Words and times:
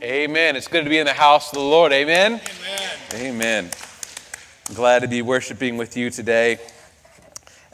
Amen. 0.00 0.54
It's 0.54 0.68
good 0.68 0.84
to 0.84 0.90
be 0.90 0.98
in 0.98 1.06
the 1.06 1.12
house 1.12 1.48
of 1.48 1.54
the 1.54 1.64
Lord. 1.64 1.92
Amen. 1.92 2.40
Amen. 2.60 2.98
Amen. 3.14 3.70
I'm 4.68 4.74
glad 4.76 5.00
to 5.00 5.08
be 5.08 5.22
worshiping 5.22 5.76
with 5.76 5.96
you 5.96 6.08
today 6.08 6.60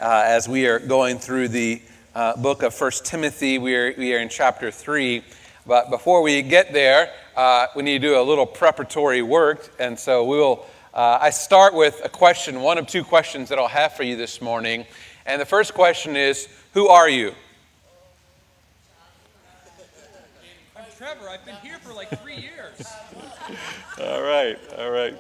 uh, 0.01 0.23
as 0.25 0.49
we 0.49 0.67
are 0.67 0.79
going 0.79 1.19
through 1.19 1.49
the 1.49 1.83
uh, 2.15 2.35
book 2.39 2.63
of 2.63 2.73
First 2.73 3.05
Timothy. 3.05 3.59
We 3.59 3.77
are, 3.77 3.95
we 3.99 4.15
are 4.15 4.21
in 4.21 4.31
chapter 4.31 4.71
3. 4.71 5.23
But 5.67 5.91
before 5.91 6.23
we 6.23 6.41
get 6.41 6.73
there, 6.73 7.13
uh, 7.37 7.67
we 7.77 7.83
need 7.83 8.01
to 8.01 8.09
do 8.09 8.19
a 8.19 8.23
little 8.23 8.47
preparatory 8.47 9.21
work. 9.21 9.75
And 9.79 9.99
so 9.99 10.25
we 10.25 10.39
will, 10.39 10.65
uh, 10.95 11.19
I 11.21 11.29
start 11.29 11.75
with 11.75 12.01
a 12.07 12.09
question, 12.09 12.63
one 12.63 12.79
of 12.79 12.87
two 12.87 13.05
questions 13.05 13.51
that 13.51 13.59
I'll 13.59 13.69
have 13.69 13.93
for 13.93 14.03
you 14.03 14.17
this 14.17 14.41
morning. 14.41 14.87
And 15.27 15.39
the 15.39 15.47
first 15.47 15.75
question 15.75 16.17
is 16.17 16.49
Who 16.73 16.89
are 16.89 17.09
you? 17.09 17.35
Trevor. 21.05 21.29
I've 21.29 21.45
been 21.45 21.57
here 21.57 21.77
for 21.81 21.93
like 21.93 22.09
three 22.23 22.37
years. 22.37 22.91
all 24.01 24.23
right, 24.23 24.59
all 24.79 24.91
right. 24.91 25.15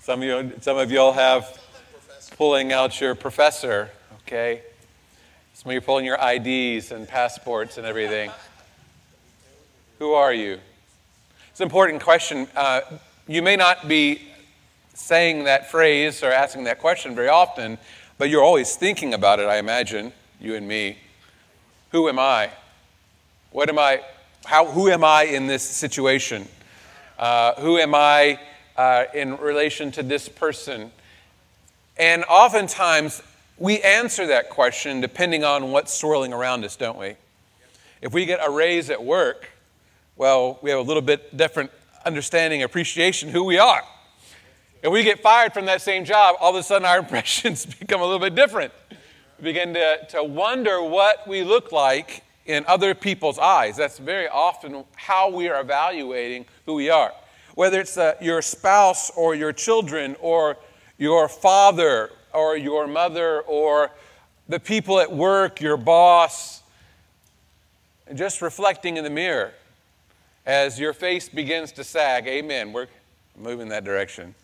Some 0.00 0.22
of 0.22 0.26
you, 0.26 0.52
some 0.62 0.78
of 0.78 0.90
y'all 0.90 1.12
have 1.12 1.60
pulling 2.38 2.72
out 2.72 2.98
your 3.02 3.14
professor. 3.14 3.90
Okay. 4.22 4.62
Some 5.52 5.68
of 5.68 5.74
you 5.74 5.82
pulling 5.82 6.06
your 6.06 6.16
IDs 6.16 6.90
and 6.90 7.06
passports 7.06 7.76
and 7.76 7.86
everything. 7.86 8.30
Who 9.98 10.14
are 10.14 10.32
you? 10.32 10.58
It's 11.50 11.60
an 11.60 11.64
important 11.64 12.02
question. 12.02 12.48
Uh, 12.56 12.80
you 13.28 13.42
may 13.42 13.56
not 13.56 13.86
be 13.86 14.22
saying 14.94 15.44
that 15.44 15.70
phrase 15.70 16.22
or 16.22 16.32
asking 16.32 16.64
that 16.64 16.78
question 16.78 17.14
very 17.14 17.28
often, 17.28 17.76
but 18.16 18.30
you're 18.30 18.42
always 18.42 18.74
thinking 18.74 19.12
about 19.12 19.38
it, 19.38 19.48
I 19.48 19.58
imagine, 19.58 20.14
you 20.40 20.54
and 20.54 20.66
me. 20.66 20.96
Who 21.92 22.08
am 22.08 22.18
I? 22.18 22.52
What 23.50 23.68
am 23.68 23.78
I? 23.78 24.00
How, 24.44 24.66
who 24.66 24.88
am 24.88 25.02
I 25.02 25.24
in 25.24 25.46
this 25.46 25.62
situation? 25.62 26.46
Uh, 27.18 27.54
who 27.54 27.78
am 27.78 27.94
I 27.94 28.38
uh, 28.76 29.04
in 29.14 29.36
relation 29.38 29.90
to 29.92 30.02
this 30.02 30.28
person? 30.28 30.90
And 31.96 32.24
oftentimes, 32.24 33.22
we 33.58 33.80
answer 33.80 34.26
that 34.26 34.50
question 34.50 35.00
depending 35.00 35.44
on 35.44 35.72
what's 35.72 35.94
swirling 35.94 36.32
around 36.32 36.64
us, 36.64 36.76
don't 36.76 36.98
we? 36.98 37.14
If 38.02 38.12
we 38.12 38.26
get 38.26 38.40
a 38.46 38.50
raise 38.50 38.90
at 38.90 39.02
work, 39.02 39.48
well, 40.16 40.58
we 40.62 40.70
have 40.70 40.78
a 40.78 40.82
little 40.82 41.02
bit 41.02 41.36
different 41.36 41.70
understanding, 42.04 42.62
appreciation 42.62 43.30
who 43.30 43.44
we 43.44 43.58
are. 43.58 43.82
If 44.82 44.92
we 44.92 45.02
get 45.02 45.20
fired 45.20 45.52
from 45.52 45.66
that 45.66 45.82
same 45.82 46.04
job, 46.04 46.36
all 46.38 46.50
of 46.50 46.56
a 46.56 46.62
sudden 46.62 46.86
our 46.86 46.98
impressions 47.00 47.66
become 47.66 48.00
a 48.00 48.04
little 48.04 48.20
bit 48.20 48.34
different. 48.34 48.72
We 49.38 49.44
begin 49.44 49.74
to, 49.74 50.06
to 50.10 50.22
wonder 50.22 50.82
what 50.82 51.26
we 51.26 51.42
look 51.42 51.72
like 51.72 52.22
in 52.46 52.64
other 52.66 52.94
people's 52.94 53.38
eyes. 53.38 53.76
That's 53.76 53.98
very 53.98 54.28
often 54.28 54.84
how 54.94 55.30
we 55.30 55.48
are 55.48 55.60
evaluating 55.60 56.46
who 56.64 56.74
we 56.74 56.90
are. 56.90 57.12
Whether 57.54 57.80
it's 57.80 57.96
uh, 57.96 58.14
your 58.20 58.42
spouse 58.42 59.10
or 59.10 59.34
your 59.34 59.52
children 59.52 60.16
or 60.20 60.56
your 60.98 61.28
father 61.28 62.10
or 62.32 62.56
your 62.56 62.86
mother 62.86 63.40
or 63.42 63.90
the 64.48 64.60
people 64.60 65.00
at 65.00 65.12
work, 65.12 65.60
your 65.60 65.76
boss, 65.76 66.62
just 68.14 68.40
reflecting 68.40 68.96
in 68.96 69.04
the 69.04 69.10
mirror 69.10 69.52
as 70.44 70.78
your 70.78 70.92
face 70.92 71.28
begins 71.28 71.72
to 71.72 71.82
sag. 71.82 72.26
Amen. 72.28 72.72
We're 72.72 72.86
moving 73.36 73.68
that 73.70 73.84
direction. 73.84 74.34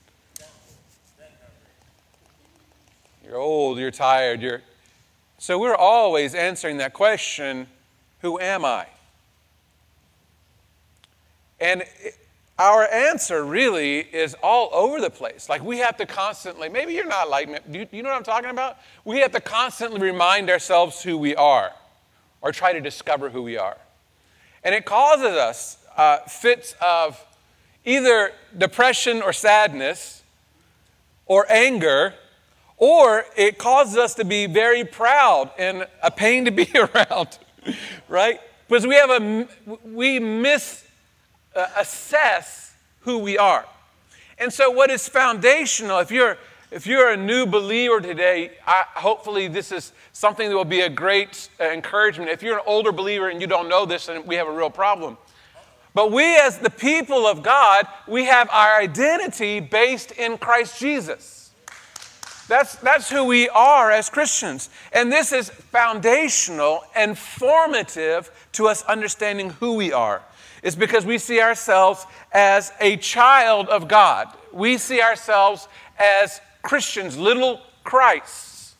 You're 3.24 3.36
old, 3.36 3.78
you're 3.78 3.92
tired, 3.92 4.42
you're. 4.42 4.62
So 5.38 5.58
we're 5.58 5.76
always 5.76 6.34
answering 6.34 6.78
that 6.78 6.92
question 6.92 7.66
who 8.22 8.40
am 8.40 8.64
I? 8.64 8.86
And 11.60 11.84
our 12.58 12.84
answer 12.86 13.44
really 13.44 13.98
is 13.98 14.34
all 14.42 14.70
over 14.72 15.00
the 15.00 15.10
place. 15.10 15.48
Like 15.48 15.62
we 15.62 15.78
have 15.78 15.96
to 15.98 16.06
constantly, 16.06 16.68
maybe 16.68 16.92
you're 16.92 17.06
not 17.06 17.28
like 17.28 17.48
me, 17.48 17.58
do 17.70 17.80
you, 17.80 17.86
you 17.90 18.02
know 18.02 18.10
what 18.10 18.16
I'm 18.16 18.24
talking 18.24 18.50
about? 18.50 18.78
We 19.04 19.18
have 19.18 19.32
to 19.32 19.40
constantly 19.40 20.00
remind 20.00 20.50
ourselves 20.50 21.02
who 21.02 21.18
we 21.18 21.34
are 21.36 21.72
or 22.40 22.52
try 22.52 22.72
to 22.72 22.80
discover 22.80 23.30
who 23.30 23.42
we 23.42 23.58
are. 23.58 23.76
And 24.64 24.74
it 24.74 24.84
causes 24.84 25.36
us 25.36 25.78
uh, 25.96 26.18
fits 26.18 26.74
of 26.80 27.24
either 27.84 28.32
depression 28.56 29.22
or 29.22 29.32
sadness 29.32 30.22
or 31.26 31.50
anger, 31.50 32.14
or 32.76 33.24
it 33.36 33.58
causes 33.58 33.96
us 33.96 34.14
to 34.14 34.24
be 34.24 34.46
very 34.46 34.84
proud 34.84 35.50
and 35.58 35.86
a 36.02 36.10
pain 36.10 36.44
to 36.44 36.50
be 36.50 36.68
around. 36.74 37.38
right? 38.08 38.40
Because 38.68 38.86
we 38.86 38.94
have 38.94 39.10
a 39.10 39.48
we 39.84 40.18
miss 40.18 40.84
uh, 41.54 41.66
assess 41.76 42.74
who 43.00 43.18
we 43.18 43.36
are. 43.38 43.66
And 44.38 44.52
so 44.52 44.70
what 44.70 44.90
is 44.90 45.08
foundational 45.08 45.98
if 45.98 46.10
you're 46.10 46.38
if 46.70 46.86
you're 46.86 47.10
a 47.10 47.16
new 47.18 47.44
believer 47.44 48.00
today, 48.00 48.52
I, 48.66 48.84
hopefully 48.94 49.46
this 49.46 49.72
is 49.72 49.92
something 50.14 50.48
that 50.48 50.56
will 50.56 50.64
be 50.64 50.80
a 50.80 50.88
great 50.88 51.50
uh, 51.60 51.64
encouragement. 51.64 52.30
If 52.30 52.42
you're 52.42 52.56
an 52.56 52.64
older 52.66 52.92
believer 52.92 53.28
and 53.28 53.42
you 53.42 53.46
don't 53.46 53.68
know 53.68 53.84
this, 53.84 54.06
then 54.06 54.26
we 54.26 54.36
have 54.36 54.48
a 54.48 54.52
real 54.52 54.70
problem. 54.70 55.18
But 55.92 56.10
we, 56.10 56.38
as 56.38 56.56
the 56.56 56.70
people 56.70 57.26
of 57.26 57.42
God, 57.42 57.86
we 58.08 58.24
have 58.24 58.48
our 58.50 58.80
identity 58.80 59.60
based 59.60 60.12
in 60.12 60.38
Christ 60.38 60.80
Jesus. 60.80 61.41
That's, 62.52 62.74
that's 62.76 63.08
who 63.08 63.24
we 63.24 63.48
are 63.48 63.90
as 63.90 64.10
Christians. 64.10 64.68
And 64.92 65.10
this 65.10 65.32
is 65.32 65.48
foundational 65.48 66.84
and 66.94 67.16
formative 67.16 68.30
to 68.52 68.68
us 68.68 68.82
understanding 68.82 69.48
who 69.48 69.72
we 69.72 69.90
are. 69.90 70.20
It's 70.62 70.76
because 70.76 71.06
we 71.06 71.16
see 71.16 71.40
ourselves 71.40 72.04
as 72.30 72.70
a 72.78 72.98
child 72.98 73.70
of 73.70 73.88
God. 73.88 74.28
We 74.52 74.76
see 74.76 75.00
ourselves 75.00 75.66
as 75.98 76.42
Christians, 76.60 77.16
little 77.16 77.58
Christs. 77.84 78.74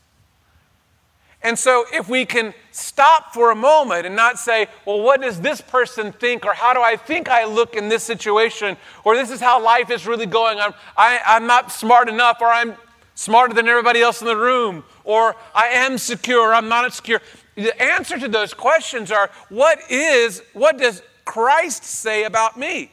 And 1.41 1.59
so, 1.59 1.87
if 1.94 2.10
we 2.10 2.27
can 2.27 2.53
stop 2.72 3.33
for 3.33 3.53
a 3.53 3.56
moment 3.56 4.04
and 4.04 4.15
not 4.15 4.39
say, 4.39 4.66
well, 4.84 5.00
what 5.00 5.22
does 5.22 5.41
this 5.41 5.62
person 5.62 6.12
think, 6.12 6.44
or 6.44 6.53
how 6.53 6.75
do 6.75 6.83
I 6.83 6.97
think 6.97 7.31
I 7.31 7.47
look 7.47 7.75
in 7.75 7.89
this 7.89 8.03
situation, 8.03 8.77
or 9.03 9.16
this 9.16 9.31
is 9.31 9.41
how 9.41 9.62
life 9.65 9.91
is 9.91 10.06
really 10.06 10.27
going 10.27 10.60
on, 10.60 10.75
I, 10.94 11.21
I'm 11.25 11.47
not 11.47 11.72
smart 11.72 12.10
enough, 12.10 12.37
or 12.43 12.49
I'm 12.49 12.77
smarter 13.14 13.54
than 13.54 13.68
everybody 13.68 14.00
else 14.00 14.20
in 14.20 14.26
the 14.26 14.36
room, 14.36 14.84
or 15.04 15.36
I 15.54 15.68
am 15.68 15.98
secure, 15.98 16.54
I'm 16.54 16.68
not 16.68 16.92
secure. 16.92 17.20
The 17.54 17.80
answer 17.80 18.18
to 18.18 18.28
those 18.28 18.54
questions 18.54 19.10
are 19.10 19.30
what 19.48 19.78
is, 19.90 20.42
what 20.52 20.78
does 20.78 21.02
Christ 21.24 21.84
say 21.84 22.24
about 22.24 22.58
me? 22.58 22.90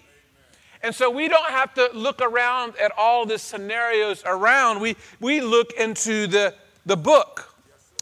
And 0.81 0.95
so 0.95 1.09
we 1.09 1.27
don't 1.27 1.49
have 1.49 1.73
to 1.73 1.89
look 1.93 2.21
around 2.21 2.73
at 2.77 2.91
all 2.97 3.25
the 3.25 3.37
scenarios 3.37 4.23
around. 4.25 4.79
We, 4.79 4.95
we 5.19 5.41
look 5.41 5.73
into 5.73 6.27
the, 6.27 6.55
the 6.85 6.95
book. 6.95 7.53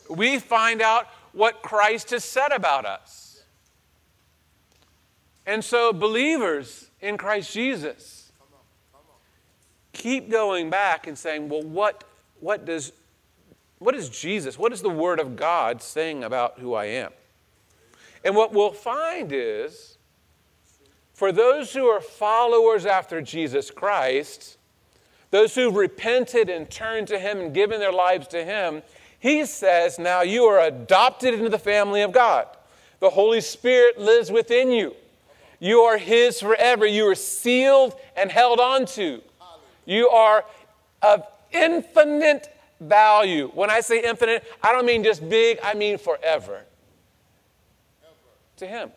We 0.10 0.40
find 0.40 0.82
out 0.82 1.08
what 1.32 1.62
Christ 1.62 2.12
has 2.12 2.24
said 2.24 2.52
about 2.52 2.86
us. 2.86 3.44
And 5.46 5.64
so, 5.64 5.94
believers 5.94 6.90
in 7.00 7.18
Christ 7.18 7.54
Jesus, 7.54 8.27
keep 9.98 10.30
going 10.30 10.70
back 10.70 11.08
and 11.08 11.18
saying, 11.18 11.50
well, 11.50 11.64
what, 11.64 12.04
what, 12.40 12.66
does, 12.66 12.94
what 13.80 13.96
is 13.96 14.10
Jesus, 14.10 14.58
what 14.58 14.72
is 14.72 14.82
the 14.82 14.90
Word 14.90 15.20
of 15.20 15.36
God 15.36 15.82
saying 15.82 16.24
about 16.24 16.60
who 16.60 16.76
I 16.76 16.86
am? 16.86 17.12
And 18.24 18.36
what 18.36 18.54
we'll 18.54 18.72
find 18.72 19.32
is, 19.34 19.98
for 21.14 21.32
those 21.32 21.74
who 21.74 21.88
are 21.88 22.00
followers 22.00 22.86
after 22.86 23.22
Jesus 23.22 23.72
Christ, 23.72 24.58
those 25.32 25.56
who've 25.56 25.76
repented 25.76 26.50
and 26.50 26.70
turned 26.70 27.08
to 27.08 27.20
Him 27.20 27.40
and 27.40 27.54
given 27.54 27.80
their 27.80 27.92
lives 27.92 28.28
to 28.30 28.46
Him, 28.46 28.84
He 29.20 29.46
says, 29.46 29.98
now 29.98 30.22
you 30.22 30.44
are 30.44 30.62
adopted 30.62 31.34
into 31.34 31.50
the 31.50 31.58
family 31.58 32.02
of 32.02 32.12
God. 32.12 32.48
The 33.00 33.10
Holy 33.10 33.42
Spirit 33.42 34.00
lives 34.00 34.32
within 34.32 34.72
you. 34.72 34.96
You 35.60 35.80
are 35.82 35.98
His 35.98 36.40
forever. 36.40 36.86
You 36.86 37.08
are 37.08 37.16
sealed 37.16 37.96
and 38.16 38.32
held 38.32 38.60
onto. 38.60 39.22
You 39.88 40.10
are 40.10 40.44
of 41.02 41.24
infinite 41.52 42.54
value. 42.80 43.50
When 43.56 43.72
I 43.72 43.80
say 43.80 44.04
infinite, 44.04 44.44
I 44.62 44.74
don't 44.74 44.86
mean 44.86 45.04
just 45.04 45.28
big, 45.28 45.60
I 45.64 45.74
mean 45.74 45.98
forever. 45.98 46.64
To 48.58 48.68
Him. 48.68 48.92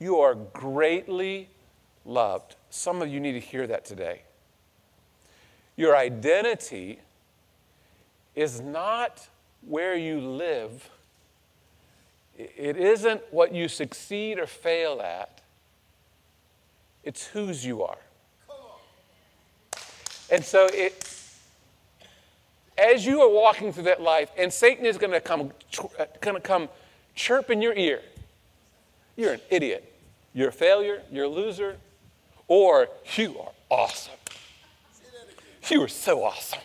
You 0.00 0.18
are 0.20 0.34
greatly 0.34 1.48
loved. 2.04 2.56
Some 2.70 3.02
of 3.02 3.08
you 3.08 3.20
need 3.20 3.32
to 3.32 3.40
hear 3.40 3.66
that 3.66 3.84
today. 3.84 4.22
Your 5.76 5.96
identity 5.96 7.00
is 8.34 8.60
not 8.60 9.28
where 9.66 9.96
you 9.96 10.20
live, 10.20 10.88
it 12.36 12.76
isn't 12.76 13.20
what 13.32 13.52
you 13.52 13.68
succeed 13.68 14.38
or 14.38 14.46
fail 14.46 15.02
at, 15.02 15.40
it's 17.02 17.26
whose 17.26 17.66
you 17.66 17.82
are. 17.82 17.98
And 20.30 20.44
so 20.44 20.66
it, 20.72 21.14
as 22.76 23.06
you 23.06 23.20
are 23.20 23.30
walking 23.30 23.72
through 23.72 23.84
that 23.84 24.00
life, 24.00 24.30
and 24.36 24.52
Satan 24.52 24.84
is 24.86 24.98
going 24.98 25.12
to 25.12 25.20
come, 25.20 25.52
uh, 25.98 26.04
going 26.20 26.36
to 26.36 26.40
come 26.40 26.68
chirp 27.14 27.50
in 27.50 27.62
your 27.62 27.74
ear. 27.74 28.00
You're 29.16 29.32
an 29.32 29.40
idiot. 29.50 29.92
you're 30.32 30.50
a 30.50 30.52
failure, 30.52 31.02
you're 31.10 31.24
a 31.24 31.28
loser, 31.28 31.76
or 32.46 32.88
you 33.16 33.38
are 33.40 33.50
awesome. 33.70 34.14
You 35.68 35.82
are 35.82 35.88
so 35.88 36.22
awesome. 36.22 36.60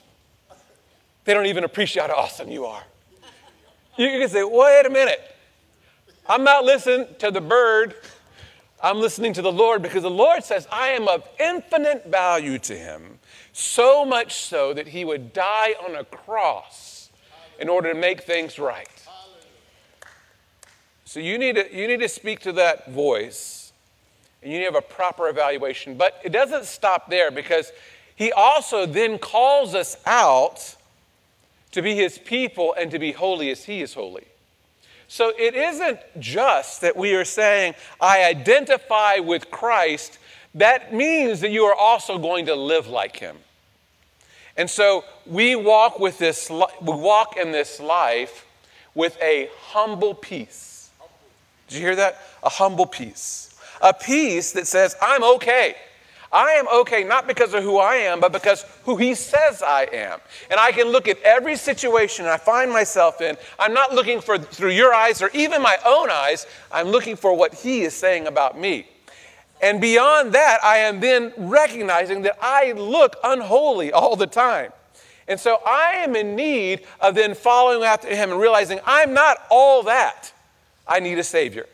They 1.25 1.33
don't 1.33 1.48
even 1.48 1.63
appreciate 1.63 2.09
how 2.09 2.16
awesome 2.16 2.50
you 2.50 2.66
are. 2.66 2.83
You 3.98 4.07
can 4.09 4.30
say, 4.30 4.44
wait 4.44 4.86
a 4.86 4.89
minute. 4.89 5.21
I'm 6.27 6.44
not 6.44 6.63
listening 6.63 7.07
to 7.19 7.31
the 7.31 7.42
bird. 7.42 7.95
I'm 8.83 9.00
listening 9.00 9.31
to 9.33 9.41
the 9.41 9.51
Lord 9.51 9.81
because 9.81 10.03
the 10.03 10.12
Lord 10.12 10.44
says, 10.44 10.68
I 10.69 10.89
am 10.89 11.07
of 11.07 11.25
infinite 11.39 12.06
value 12.07 12.59
to 12.59 12.77
him, 12.77 13.19
so 13.53 14.03
much 14.03 14.33
so 14.33 14.74
that 14.74 14.89
he 14.89 15.06
would 15.06 15.31
die 15.31 15.74
on 15.88 15.95
a 15.95 16.03
cross 16.03 17.09
in 17.59 17.69
order 17.69 17.94
to 17.94 17.97
make 17.97 18.24
things 18.24 18.59
right. 18.59 18.89
So 21.06 21.21
you 21.21 21.38
need 21.38 21.56
to, 21.56 21.74
you 21.74 21.88
need 21.88 22.01
to 22.01 22.09
speak 22.09 22.41
to 22.41 22.51
that 22.53 22.91
voice 22.91 23.71
and 24.41 24.51
you 24.51 24.57
need 24.59 24.65
to 24.65 24.74
have 24.74 24.83
a 24.83 24.85
proper 24.85 25.30
evaluation. 25.30 25.95
But 25.95 26.19
it 26.21 26.33
doesn't 26.33 26.65
stop 26.65 27.09
there 27.09 27.31
because 27.31 27.71
he 28.15 28.33
also 28.33 28.85
then 28.85 29.18
calls 29.18 29.75
us 29.75 29.95
out 30.06 30.75
to 31.71 31.81
be 31.81 31.95
his 31.95 32.18
people 32.18 32.75
and 32.77 32.91
to 32.91 33.00
be 33.00 33.13
holy 33.13 33.50
as 33.50 33.63
he 33.63 33.81
is 33.81 33.94
holy. 33.94 34.25
So 35.13 35.31
it 35.38 35.54
isn't 35.54 36.00
just 36.19 36.81
that 36.81 36.98
we 36.98 37.13
are 37.13 37.24
saying, 37.24 37.75
I 38.01 38.24
identify 38.24 39.18
with 39.18 39.51
Christ. 39.51 40.18
That 40.56 40.92
means 40.92 41.42
that 41.42 41.51
you 41.51 41.65
are 41.65 41.75
also 41.75 42.18
going 42.18 42.48
to 42.48 42.56
live 42.56 42.88
like 42.88 43.18
him. 43.18 43.38
And 44.57 44.68
so 44.68 45.06
we 45.27 45.56
walk 45.56 46.00
with 46.00 46.18
this 46.18 46.50
we 46.50 46.65
walk 46.81 47.38
in 47.38 47.51
this 47.51 47.80
life 47.80 48.48
with 48.95 49.15
a 49.21 49.50
humble 49.60 50.15
peace. 50.15 50.89
Did 51.68 51.75
you 51.75 51.81
hear 51.81 51.95
that? 51.98 52.18
A 52.42 52.50
humble 52.50 52.88
peace. 52.88 53.56
A 53.83 53.94
peace 53.94 54.51
that 54.54 54.66
says, 54.66 54.95
I'm 55.00 55.24
okay. 55.36 55.75
I 56.33 56.53
am 56.53 56.68
okay 56.68 57.03
not 57.03 57.27
because 57.27 57.53
of 57.53 57.63
who 57.63 57.77
I 57.77 57.95
am, 57.95 58.19
but 58.19 58.33
because 58.33 58.65
who 58.85 58.97
He 58.97 59.13
says 59.13 59.62
I 59.62 59.83
am. 59.94 60.19
And 60.50 60.59
I 60.59 60.71
can 60.71 60.88
look 60.88 61.07
at 61.07 61.21
every 61.21 61.56
situation 61.56 62.25
I 62.25 62.38
find 62.38 62.71
myself 62.71 63.21
in. 63.21 63.38
I'm 63.59 63.74
not 63.74 63.94
looking 63.94 64.19
for 64.19 64.39
through 64.39 64.71
your 64.71 64.94
eyes 64.94 65.21
or 65.21 65.30
even 65.33 65.62
my 65.62 65.77
own 65.85 66.09
eyes. 66.09 66.47
I'm 66.71 66.88
looking 66.88 67.15
for 67.15 67.38
what 67.38 67.53
He 67.53 67.83
is 67.83 67.94
saying 67.94 68.25
about 68.25 68.59
me. 68.59 68.88
And 69.62 69.80
beyond 69.80 70.33
that, 70.33 70.59
I 70.63 70.77
am 70.77 71.00
then 71.00 71.31
recognizing 71.38 72.24
that 72.24 72.38
I 72.41 72.71
look 72.71 73.15
unholy 73.24 73.94
all 73.94 74.15
the 74.15 74.27
time. 74.27 74.74
And 75.27 75.39
so 75.39 75.62
I 75.65 75.94
am 75.97 76.15
in 76.15 76.35
need 76.35 76.81
of 77.00 77.15
then 77.15 77.35
following 77.35 77.83
after 77.83 78.09
Him 78.09 78.31
and 78.31 78.41
realizing 78.41 78.80
I'm 78.85 79.13
not 79.13 79.38
all 79.51 79.83
that. 79.83 80.33
I 80.88 81.00
need 81.00 81.19
a 81.19 81.24
Savior. 81.24 81.68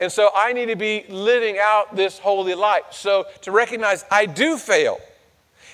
And 0.00 0.10
so 0.10 0.30
I 0.34 0.52
need 0.52 0.66
to 0.66 0.76
be 0.76 1.04
living 1.08 1.58
out 1.60 1.94
this 1.94 2.18
holy 2.18 2.54
life. 2.54 2.84
So 2.92 3.26
to 3.42 3.52
recognize 3.52 4.04
I 4.10 4.26
do 4.26 4.56
fail. 4.56 4.98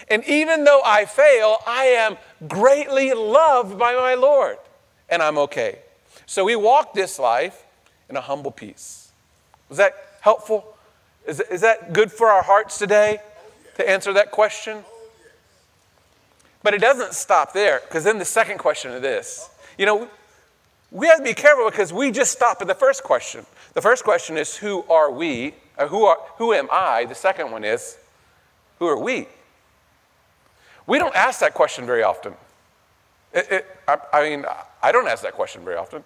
And 0.08 0.24
even 0.24 0.64
though 0.64 0.82
I 0.84 1.04
fail, 1.04 1.58
I 1.66 1.84
am 1.84 2.16
greatly 2.48 3.12
loved 3.12 3.78
by 3.78 3.94
my 3.94 4.14
Lord. 4.14 4.58
And 5.08 5.22
I'm 5.22 5.38
okay. 5.38 5.78
So 6.26 6.44
we 6.44 6.56
walk 6.56 6.92
this 6.92 7.18
life 7.18 7.64
in 8.08 8.16
a 8.16 8.20
humble 8.20 8.50
peace. 8.50 9.12
Was 9.68 9.78
that 9.78 9.94
helpful? 10.20 10.76
Is, 11.26 11.40
is 11.40 11.60
that 11.60 11.92
good 11.92 12.10
for 12.10 12.28
our 12.28 12.42
hearts 12.42 12.78
today 12.78 13.18
to 13.76 13.88
answer 13.88 14.12
that 14.12 14.30
question? 14.30 14.84
But 16.62 16.74
it 16.74 16.80
doesn't 16.80 17.14
stop 17.14 17.52
there, 17.52 17.80
because 17.84 18.02
then 18.02 18.18
the 18.18 18.24
second 18.24 18.58
question 18.58 18.90
is 18.92 19.02
this. 19.02 19.50
You 19.78 19.86
know, 19.86 20.08
we 20.90 21.06
have 21.06 21.18
to 21.18 21.24
be 21.24 21.34
careful 21.34 21.68
because 21.68 21.92
we 21.92 22.10
just 22.10 22.32
stop 22.32 22.60
at 22.60 22.68
the 22.68 22.74
first 22.74 23.02
question. 23.02 23.44
The 23.74 23.82
first 23.82 24.04
question 24.04 24.36
is, 24.36 24.56
who 24.56 24.84
are 24.84 25.10
we? 25.10 25.54
Or 25.78 25.88
who, 25.88 26.04
are, 26.06 26.18
who 26.38 26.52
am 26.52 26.68
I? 26.70 27.04
The 27.04 27.14
second 27.14 27.50
one 27.50 27.64
is, 27.64 27.98
who 28.78 28.86
are 28.86 28.98
we? 28.98 29.28
We 30.86 30.98
don't 30.98 31.14
ask 31.14 31.40
that 31.40 31.54
question 31.54 31.84
very 31.86 32.02
often. 32.02 32.34
It, 33.32 33.46
it, 33.50 33.66
I, 33.86 33.98
I 34.12 34.22
mean, 34.28 34.46
I 34.82 34.92
don't 34.92 35.08
ask 35.08 35.22
that 35.22 35.34
question 35.34 35.64
very 35.64 35.76
often. 35.76 36.04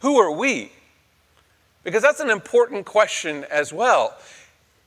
Who 0.00 0.18
are 0.18 0.32
we? 0.32 0.72
Because 1.84 2.02
that's 2.02 2.20
an 2.20 2.30
important 2.30 2.86
question 2.86 3.44
as 3.50 3.72
well. 3.72 4.16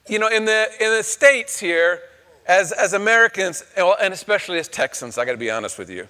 You 0.07 0.19
know, 0.19 0.27
in 0.27 0.45
the, 0.45 0.67
in 0.79 0.91
the 0.91 1.03
States 1.03 1.59
here, 1.59 2.01
as, 2.47 2.71
as 2.71 2.93
Americans, 2.93 3.63
and 3.75 4.13
especially 4.13 4.59
as 4.59 4.67
Texans, 4.67 5.17
I 5.17 5.25
got 5.25 5.31
to 5.31 5.37
be 5.37 5.51
honest 5.51 5.77
with 5.77 5.89
you, 5.89 6.07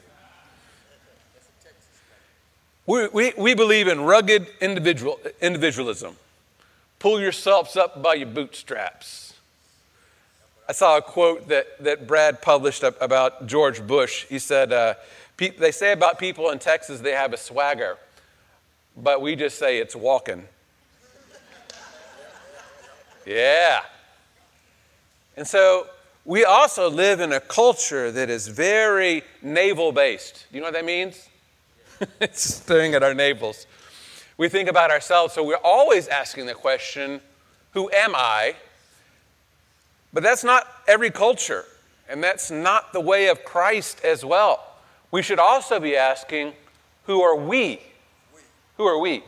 we, 2.87 3.07
we, 3.07 3.33
we 3.37 3.53
believe 3.55 3.87
in 3.87 4.01
rugged 4.01 4.47
individual, 4.61 5.19
individualism. 5.41 6.15
Pull 6.99 7.19
yourselves 7.19 7.75
up 7.75 8.01
by 8.01 8.15
your 8.15 8.27
bootstraps. 8.27 9.33
I 10.67 10.71
saw 10.71 10.97
a 10.97 11.01
quote 11.01 11.47
that, 11.49 11.83
that 11.83 12.07
Brad 12.07 12.41
published 12.41 12.83
about 12.83 13.45
George 13.47 13.85
Bush. 13.85 14.25
He 14.25 14.39
said, 14.39 14.73
uh, 14.73 14.95
They 15.37 15.71
say 15.71 15.91
about 15.91 16.17
people 16.17 16.49
in 16.49 16.59
Texas 16.59 17.01
they 17.01 17.11
have 17.11 17.33
a 17.33 17.37
swagger, 17.37 17.97
but 18.97 19.21
we 19.21 19.35
just 19.35 19.59
say 19.59 19.77
it's 19.77 19.95
walking. 19.95 20.47
yeah. 23.25 23.81
And 25.37 25.47
so 25.47 25.87
we 26.23 26.45
also 26.45 26.89
live 26.89 27.19
in 27.19 27.31
a 27.31 27.39
culture 27.39 28.11
that 28.11 28.29
is 28.31 28.47
very 28.47 29.23
navel 29.43 29.91
based. 29.91 30.47
Do 30.51 30.57
you 30.57 30.61
know 30.61 30.67
what 30.67 30.73
that 30.73 30.85
means? 30.85 31.29
it's 32.19 32.55
staring 32.55 32.93
at 32.93 33.03
our 33.03 33.13
navels. 33.13 33.65
We 34.37 34.49
think 34.49 34.69
about 34.69 34.91
ourselves, 34.91 35.33
so 35.33 35.43
we're 35.43 35.55
always 35.63 36.07
asking 36.07 36.45
the 36.45 36.53
question, 36.53 37.21
Who 37.71 37.89
am 37.91 38.13
I? 38.15 38.55
But 40.13 40.23
that's 40.23 40.43
not 40.43 40.67
every 40.87 41.11
culture, 41.11 41.65
and 42.09 42.23
that's 42.23 42.51
not 42.51 42.93
the 42.93 43.01
way 43.01 43.27
of 43.27 43.43
Christ 43.43 44.03
as 44.03 44.25
well. 44.25 44.75
We 45.11 45.21
should 45.21 45.39
also 45.39 45.79
be 45.79 45.95
asking, 45.95 46.53
Who 47.05 47.21
are 47.21 47.35
we? 47.35 47.81
Who 48.77 48.85
are 48.85 48.99
we? 48.99 49.23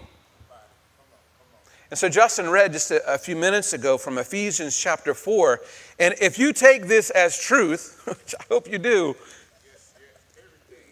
And 1.89 1.97
so 1.97 2.09
Justin 2.09 2.49
read 2.49 2.73
just 2.73 2.91
a, 2.91 3.13
a, 3.13 3.17
few 3.17 3.37
minutes 3.37 3.71
ago 3.71 3.97
from 3.97 4.17
Ephesians 4.17 4.77
chapter 4.77 5.13
4. 5.13 5.61
And 5.99 6.15
if 6.19 6.37
you 6.37 6.51
take 6.51 6.87
this 6.87 7.09
as 7.11 7.39
truth, 7.39 8.01
which 8.05 8.35
I 8.37 8.43
hope 8.49 8.69
you 8.69 8.77
do, 8.77 9.15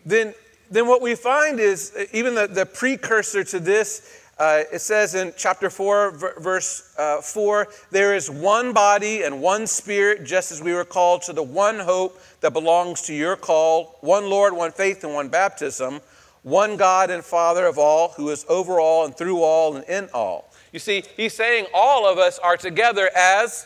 then 0.05 0.33
then 0.75 0.87
what 0.87 1.01
we 1.01 1.15
find 1.15 1.59
is 1.59 1.93
uh, 1.97 2.05
even 2.11 2.35
the, 2.35 2.47
the 2.47 2.65
precursor 2.65 3.43
to 3.45 3.59
this, 3.59 4.21
uh, 4.37 4.63
it 4.73 4.79
says 4.79 5.15
in 5.15 5.33
chapter 5.37 5.69
4, 5.69 6.11
v- 6.11 6.27
verse 6.39 6.93
uh, 6.97 7.21
4, 7.21 7.67
there 7.91 8.15
is 8.15 8.29
one 8.29 8.73
body 8.73 9.23
and 9.23 9.41
one 9.41 9.65
spirit, 9.67 10.25
just 10.25 10.51
as 10.51 10.61
we 10.61 10.73
were 10.73 10.83
called 10.83 11.21
to 11.21 11.33
the 11.33 11.43
one 11.43 11.79
hope 11.79 12.19
that 12.41 12.51
belongs 12.51 13.01
to 13.03 13.13
your 13.13 13.37
call, 13.37 13.97
one 14.01 14.29
Lord, 14.29 14.53
one 14.53 14.71
faith, 14.71 15.03
and 15.05 15.13
one 15.13 15.29
baptism, 15.29 16.01
one 16.43 16.75
God 16.75 17.09
and 17.09 17.23
Father 17.23 17.65
of 17.65 17.77
all, 17.77 18.09
who 18.09 18.29
is 18.29 18.45
over 18.49 18.79
all 18.79 19.05
and 19.05 19.15
through 19.15 19.41
all 19.41 19.77
and 19.77 19.85
in 19.85 20.09
all. 20.13 20.51
You 20.73 20.79
see, 20.79 21.05
he's 21.15 21.33
saying 21.33 21.67
all 21.73 22.05
of 22.05 22.17
us 22.17 22.37
are 22.37 22.57
together 22.57 23.09
as, 23.15 23.65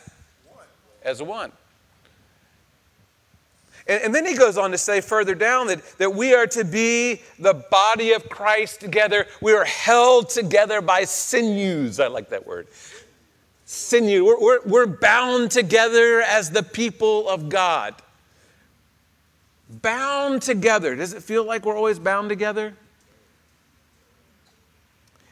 as 1.02 1.20
one. 1.20 1.50
And, 3.86 4.02
and, 4.04 4.14
then 4.14 4.26
he 4.26 4.34
goes 4.34 4.58
on 4.58 4.70
to 4.72 4.78
say 4.78 5.00
further 5.00 5.34
down 5.34 5.66
that, 5.68 5.82
that 5.98 6.14
we 6.14 6.34
are 6.34 6.46
to 6.48 6.64
be 6.64 7.22
the 7.38 7.54
body 7.54 8.12
of 8.12 8.28
Christ 8.28 8.80
together. 8.80 9.26
We 9.40 9.52
are 9.52 9.64
held 9.64 10.28
together 10.28 10.80
by 10.80 11.04
sinews. 11.04 11.98
I 11.98 12.08
like 12.08 12.28
that 12.30 12.46
word. 12.46 12.68
Sinew. 13.64 14.24
We're, 14.24 14.40
we're, 14.40 14.60
we're 14.66 14.86
bound 14.86 15.50
together 15.50 16.20
as 16.20 16.50
the 16.50 16.62
people 16.62 17.28
of 17.28 17.48
God. 17.48 17.94
Bound 19.70 20.42
together. 20.42 20.96
Does 20.96 21.12
it 21.12 21.22
feel 21.22 21.44
like 21.44 21.64
we're 21.64 21.76
always 21.76 21.98
bound 21.98 22.28
together? 22.28 22.74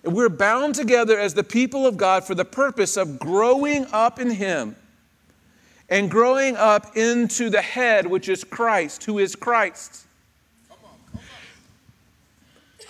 We're 0.05 0.29
bound 0.29 0.75
together 0.75 1.19
as 1.19 1.35
the 1.35 1.43
people 1.43 1.87
of 1.87 1.97
God 1.97 2.25
for 2.25 2.35
the 2.35 2.45
purpose 2.45 2.97
of 2.97 3.19
growing 3.19 3.87
up 3.93 4.21
in 4.21 4.31
Him 4.31 4.77
and 5.89 6.11
growing 6.11 6.57
up 6.57 6.97
into 6.97 7.51
the 7.51 7.63
head, 7.63 8.07
which 8.07 8.29
is 8.29 8.45
Christ, 8.45 9.05
who 9.05 9.19
is 9.19 9.35
Christ. 9.35 10.05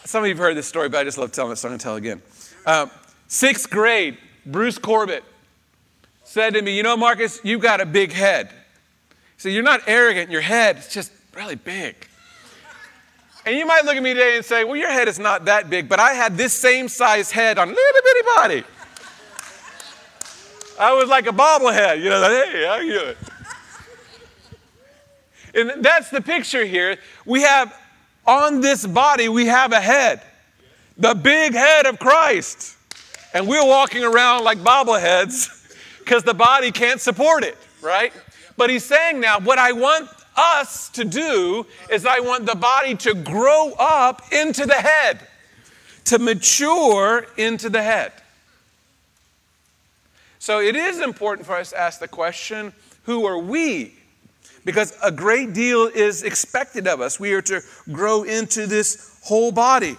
Some 0.04 0.22
of 0.22 0.28
you 0.28 0.34
have 0.34 0.38
heard 0.38 0.56
this 0.56 0.66
story, 0.66 0.88
but 0.88 0.98
I 0.98 1.04
just 1.04 1.18
love 1.18 1.32
telling 1.32 1.52
it, 1.52 1.56
so 1.56 1.68
I'm 1.68 1.72
going 1.72 1.78
to 1.78 1.82
tell 1.82 1.94
it 1.96 1.98
again. 1.98 2.22
Um, 2.64 2.90
sixth 3.26 3.68
grade, 3.68 4.16
Bruce 4.46 4.78
Corbett 4.78 5.22
said 6.24 6.54
to 6.54 6.62
me, 6.62 6.76
You 6.76 6.82
know, 6.82 6.96
Marcus, 6.96 7.40
you've 7.44 7.60
got 7.60 7.80
a 7.80 7.86
big 7.86 8.12
head. 8.12 8.48
He 8.48 9.42
said, 9.42 9.52
You're 9.52 9.62
not 9.62 9.82
arrogant, 9.86 10.30
your 10.30 10.40
head 10.40 10.78
is 10.78 10.88
just 10.88 11.12
really 11.34 11.56
big. 11.56 11.94
And 13.44 13.56
you 13.56 13.66
might 13.66 13.84
look 13.84 13.96
at 13.96 14.02
me 14.02 14.14
today 14.14 14.36
and 14.36 14.44
say, 14.44 14.64
Well, 14.64 14.76
your 14.76 14.90
head 14.90 15.08
is 15.08 15.18
not 15.18 15.44
that 15.44 15.70
big, 15.70 15.88
but 15.88 16.00
I 16.00 16.14
had 16.14 16.36
this 16.36 16.52
same 16.52 16.88
size 16.88 17.30
head 17.30 17.58
on 17.58 17.68
a 17.68 17.70
little 17.70 18.02
bitty 18.02 18.26
body. 18.34 18.64
I 20.78 20.92
was 20.92 21.08
like 21.08 21.26
a 21.26 21.32
bobblehead, 21.32 21.98
you 22.02 22.08
know, 22.08 22.22
hey, 22.22 22.64
how 22.66 22.76
you 22.76 22.92
doing? 22.92 23.16
And 25.54 25.84
that's 25.84 26.10
the 26.10 26.20
picture 26.20 26.64
here. 26.64 26.98
We 27.26 27.42
have 27.42 27.74
on 28.26 28.60
this 28.60 28.86
body, 28.86 29.28
we 29.28 29.46
have 29.46 29.72
a 29.72 29.80
head, 29.80 30.22
the 30.96 31.14
big 31.14 31.54
head 31.54 31.86
of 31.86 31.98
Christ. 31.98 32.76
And 33.34 33.48
we're 33.48 33.66
walking 33.66 34.04
around 34.04 34.44
like 34.44 34.58
bobbleheads 34.58 35.48
because 35.98 36.22
the 36.22 36.34
body 36.34 36.70
can't 36.70 37.00
support 37.00 37.42
it, 37.42 37.58
right? 37.82 38.12
But 38.56 38.70
he's 38.70 38.84
saying 38.84 39.20
now, 39.20 39.40
what 39.40 39.58
I 39.58 39.72
want 39.72 40.08
us 40.36 40.88
to 40.90 41.04
do 41.04 41.66
is 41.90 42.06
I 42.06 42.20
want 42.20 42.46
the 42.46 42.54
body 42.54 42.94
to 42.96 43.14
grow 43.14 43.72
up 43.78 44.22
into 44.32 44.64
the 44.64 44.74
head, 44.74 45.20
to 46.04 46.18
mature 46.18 47.26
into 47.36 47.68
the 47.68 47.82
head. 47.82 48.12
So 50.38 50.60
it 50.60 50.76
is 50.76 51.00
important 51.00 51.46
for 51.46 51.56
us 51.56 51.70
to 51.70 51.80
ask 51.80 52.00
the 52.00 52.08
question 52.08 52.72
who 53.04 53.24
are 53.26 53.38
we? 53.38 53.94
Because 54.64 54.96
a 55.02 55.10
great 55.10 55.54
deal 55.54 55.86
is 55.86 56.22
expected 56.22 56.86
of 56.86 57.00
us. 57.00 57.18
We 57.18 57.32
are 57.32 57.42
to 57.42 57.62
grow 57.90 58.22
into 58.22 58.66
this 58.66 59.18
whole 59.24 59.50
body. 59.50 59.96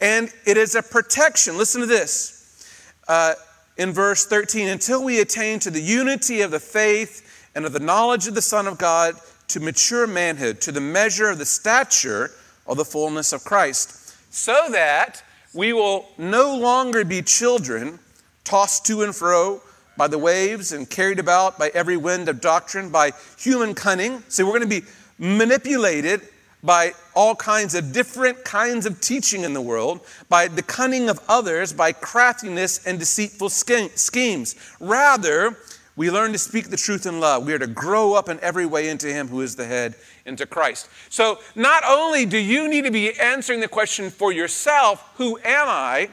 And 0.00 0.30
it 0.46 0.58
is 0.58 0.74
a 0.74 0.82
protection. 0.82 1.56
Listen 1.56 1.80
to 1.80 1.86
this. 1.86 2.68
Uh, 3.08 3.34
in 3.76 3.92
verse 3.92 4.26
13, 4.26 4.68
until 4.68 5.02
we 5.02 5.20
attain 5.20 5.58
to 5.60 5.70
the 5.70 5.80
unity 5.80 6.42
of 6.42 6.50
the 6.50 6.60
faith 6.60 7.48
and 7.54 7.64
of 7.64 7.72
the 7.72 7.80
knowledge 7.80 8.26
of 8.26 8.34
the 8.34 8.42
Son 8.42 8.66
of 8.66 8.78
God, 8.78 9.14
to 9.48 9.60
mature 9.60 10.06
manhood, 10.06 10.60
to 10.62 10.72
the 10.72 10.80
measure 10.80 11.28
of 11.28 11.38
the 11.38 11.44
stature 11.44 12.30
of 12.66 12.76
the 12.76 12.84
fullness 12.84 13.32
of 13.32 13.44
Christ, 13.44 14.14
so 14.32 14.68
that 14.70 15.22
we 15.52 15.72
will 15.72 16.08
no 16.18 16.56
longer 16.56 17.04
be 17.04 17.22
children, 17.22 17.98
tossed 18.44 18.86
to 18.86 19.02
and 19.02 19.14
fro 19.14 19.60
by 19.96 20.08
the 20.08 20.18
waves 20.18 20.72
and 20.72 20.88
carried 20.88 21.18
about 21.18 21.58
by 21.58 21.70
every 21.74 21.96
wind 21.96 22.28
of 22.28 22.40
doctrine, 22.40 22.90
by 22.90 23.12
human 23.38 23.74
cunning. 23.74 24.22
So 24.28 24.44
we're 24.44 24.58
going 24.58 24.68
to 24.68 24.80
be 24.80 24.86
manipulated 25.18 26.22
by 26.62 26.92
all 27.14 27.34
kinds 27.36 27.74
of 27.74 27.92
different 27.92 28.42
kinds 28.42 28.86
of 28.86 29.00
teaching 29.00 29.44
in 29.44 29.52
the 29.52 29.60
world, 29.60 30.00
by 30.28 30.48
the 30.48 30.62
cunning 30.62 31.10
of 31.10 31.20
others, 31.28 31.72
by 31.72 31.92
craftiness 31.92 32.86
and 32.86 32.98
deceitful 32.98 33.50
schemes. 33.50 34.56
Rather, 34.80 35.58
we 35.96 36.10
learn 36.10 36.32
to 36.32 36.38
speak 36.38 36.70
the 36.70 36.76
truth 36.76 37.06
in 37.06 37.20
love. 37.20 37.46
We 37.46 37.52
are 37.52 37.58
to 37.58 37.66
grow 37.66 38.14
up 38.14 38.28
in 38.28 38.40
every 38.40 38.66
way 38.66 38.88
into 38.88 39.08
Him 39.08 39.28
who 39.28 39.42
is 39.42 39.54
the 39.54 39.66
head, 39.66 39.94
into 40.24 40.46
Christ. 40.46 40.88
So, 41.10 41.38
not 41.54 41.84
only 41.86 42.24
do 42.24 42.38
you 42.38 42.68
need 42.68 42.84
to 42.84 42.90
be 42.90 43.12
answering 43.20 43.60
the 43.60 43.68
question 43.68 44.10
for 44.10 44.32
yourself, 44.32 45.12
who 45.16 45.38
am 45.44 45.68
I? 45.68 46.08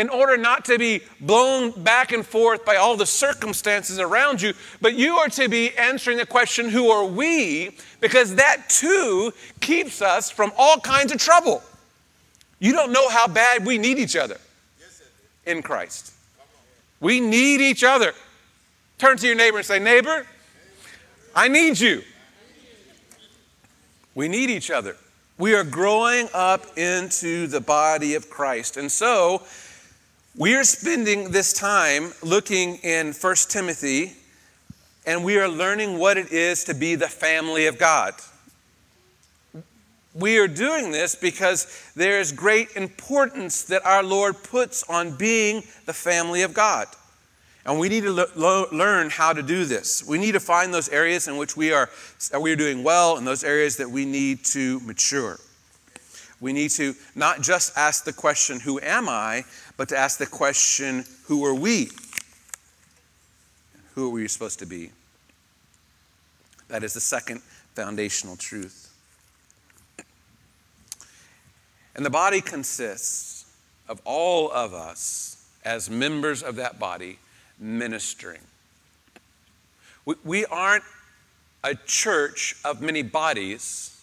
In 0.00 0.08
order 0.08 0.38
not 0.38 0.64
to 0.64 0.78
be 0.78 1.02
blown 1.20 1.70
back 1.82 2.10
and 2.10 2.24
forth 2.24 2.64
by 2.64 2.76
all 2.76 2.96
the 2.96 3.04
circumstances 3.04 3.98
around 3.98 4.40
you, 4.40 4.54
but 4.80 4.94
you 4.94 5.16
are 5.16 5.28
to 5.28 5.46
be 5.46 5.76
answering 5.76 6.16
the 6.16 6.24
question, 6.24 6.70
Who 6.70 6.88
are 6.88 7.04
we? 7.04 7.76
Because 8.00 8.36
that 8.36 8.70
too 8.70 9.34
keeps 9.60 10.00
us 10.00 10.30
from 10.30 10.52
all 10.56 10.80
kinds 10.80 11.12
of 11.12 11.18
trouble. 11.18 11.62
You 12.58 12.72
don't 12.72 12.92
know 12.92 13.10
how 13.10 13.28
bad 13.28 13.66
we 13.66 13.76
need 13.76 13.98
each 13.98 14.16
other 14.16 14.38
in 15.44 15.60
Christ. 15.60 16.14
We 16.98 17.20
need 17.20 17.60
each 17.60 17.84
other. 17.84 18.14
Turn 18.96 19.18
to 19.18 19.26
your 19.26 19.36
neighbor 19.36 19.58
and 19.58 19.66
say, 19.66 19.78
Neighbor, 19.78 20.26
I 21.36 21.48
need 21.48 21.78
you. 21.78 22.02
We 24.14 24.28
need 24.28 24.48
each 24.48 24.70
other. 24.70 24.96
We 25.36 25.54
are 25.54 25.64
growing 25.64 26.28
up 26.32 26.78
into 26.78 27.46
the 27.46 27.60
body 27.60 28.14
of 28.14 28.30
Christ. 28.30 28.78
And 28.78 28.90
so, 28.90 29.42
we 30.40 30.54
are 30.54 30.64
spending 30.64 31.32
this 31.32 31.52
time 31.52 32.14
looking 32.22 32.76
in 32.76 33.12
1 33.12 33.34
Timothy, 33.50 34.14
and 35.04 35.22
we 35.22 35.36
are 35.36 35.46
learning 35.46 35.98
what 35.98 36.16
it 36.16 36.32
is 36.32 36.64
to 36.64 36.72
be 36.72 36.94
the 36.94 37.08
family 37.08 37.66
of 37.66 37.76
God. 37.76 38.14
We 40.14 40.38
are 40.38 40.48
doing 40.48 40.92
this 40.92 41.14
because 41.14 41.92
there 41.94 42.20
is 42.20 42.32
great 42.32 42.74
importance 42.74 43.64
that 43.64 43.84
our 43.84 44.02
Lord 44.02 44.42
puts 44.42 44.82
on 44.84 45.14
being 45.14 45.62
the 45.84 45.92
family 45.92 46.40
of 46.40 46.54
God. 46.54 46.86
And 47.66 47.78
we 47.78 47.90
need 47.90 48.04
to 48.04 48.26
learn 48.72 49.10
how 49.10 49.34
to 49.34 49.42
do 49.42 49.66
this. 49.66 50.02
We 50.02 50.16
need 50.16 50.32
to 50.32 50.40
find 50.40 50.72
those 50.72 50.88
areas 50.88 51.28
in 51.28 51.36
which 51.36 51.54
we 51.54 51.70
are, 51.74 51.90
we 52.40 52.50
are 52.50 52.56
doing 52.56 52.82
well 52.82 53.18
and 53.18 53.26
those 53.26 53.44
areas 53.44 53.76
that 53.76 53.90
we 53.90 54.06
need 54.06 54.46
to 54.46 54.80
mature. 54.80 55.38
We 56.40 56.54
need 56.54 56.70
to 56.72 56.94
not 57.14 57.42
just 57.42 57.76
ask 57.76 58.04
the 58.04 58.14
question, 58.14 58.60
Who 58.60 58.80
am 58.80 59.08
I? 59.08 59.44
But 59.80 59.88
to 59.88 59.96
ask 59.96 60.18
the 60.18 60.26
question, 60.26 61.06
who 61.24 61.42
are 61.42 61.54
we? 61.54 61.88
Who 63.94 64.08
are 64.08 64.10
we 64.10 64.28
supposed 64.28 64.58
to 64.58 64.66
be? 64.66 64.90
That 66.68 66.84
is 66.84 66.92
the 66.92 67.00
second 67.00 67.40
foundational 67.74 68.36
truth. 68.36 68.92
And 71.96 72.04
the 72.04 72.10
body 72.10 72.42
consists 72.42 73.50
of 73.88 74.02
all 74.04 74.52
of 74.52 74.74
us 74.74 75.46
as 75.64 75.88
members 75.88 76.42
of 76.42 76.56
that 76.56 76.78
body 76.78 77.18
ministering. 77.58 78.42
We, 80.04 80.44
aren't 80.44 80.84
a 81.64 81.74
church 81.74 82.54
of 82.66 82.82
many 82.82 83.00
bodies, 83.02 83.98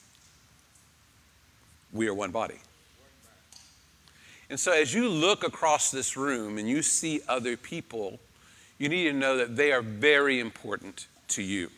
we 1.93 2.07
are 2.07 2.15
one 2.15 2.31
body. 2.31 2.57
And 4.49 4.59
so, 4.59 4.71
as 4.71 4.93
you 4.93 5.09
look 5.09 5.43
across 5.43 5.91
this 5.91 6.15
room 6.15 6.57
and 6.57 6.69
you 6.69 6.81
see 6.81 7.21
other 7.27 7.57
people, 7.57 8.19
you 8.77 8.87
need 8.87 9.03
to 9.05 9.13
know 9.13 9.37
that 9.37 9.55
they 9.55 9.71
are 9.71 9.81
very 9.81 10.39
important 10.39 11.07
to 11.29 11.41
you. 11.41 11.69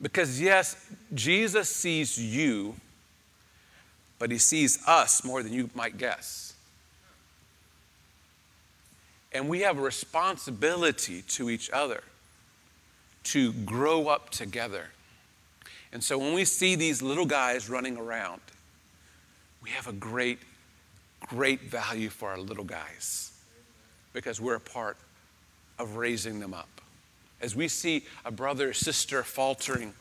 Because, 0.00 0.40
yes, 0.40 0.90
Jesus 1.14 1.68
sees 1.68 2.18
you, 2.18 2.74
but 4.18 4.32
he 4.32 4.38
sees 4.38 4.84
us 4.88 5.22
more 5.22 5.42
than 5.42 5.52
you 5.52 5.70
might 5.74 5.98
guess. 5.98 6.54
And 9.32 9.48
we 9.48 9.60
have 9.60 9.78
a 9.78 9.82
responsibility 9.82 11.22
to 11.22 11.48
each 11.48 11.70
other 11.70 12.02
to 13.24 13.52
grow 13.52 14.08
up 14.08 14.30
together. 14.30 14.88
And 15.92 16.02
so, 16.02 16.18
when 16.18 16.34
we 16.34 16.44
see 16.44 16.74
these 16.74 17.02
little 17.02 17.26
guys 17.26 17.70
running 17.70 17.96
around, 17.96 18.40
we 19.62 19.70
have 19.70 19.86
a 19.86 19.92
great 19.92 20.38
great 21.32 21.62
value 21.62 22.10
for 22.10 22.28
our 22.28 22.36
little 22.36 22.62
guys 22.62 23.32
because 24.12 24.38
we're 24.38 24.56
a 24.56 24.60
part 24.60 24.98
of 25.78 25.96
raising 25.96 26.40
them 26.40 26.52
up. 26.52 26.68
As 27.40 27.56
we 27.56 27.68
see 27.68 28.04
a 28.26 28.30
brother 28.30 28.68
or 28.68 28.72
sister 28.74 29.22
faltering, 29.22 29.94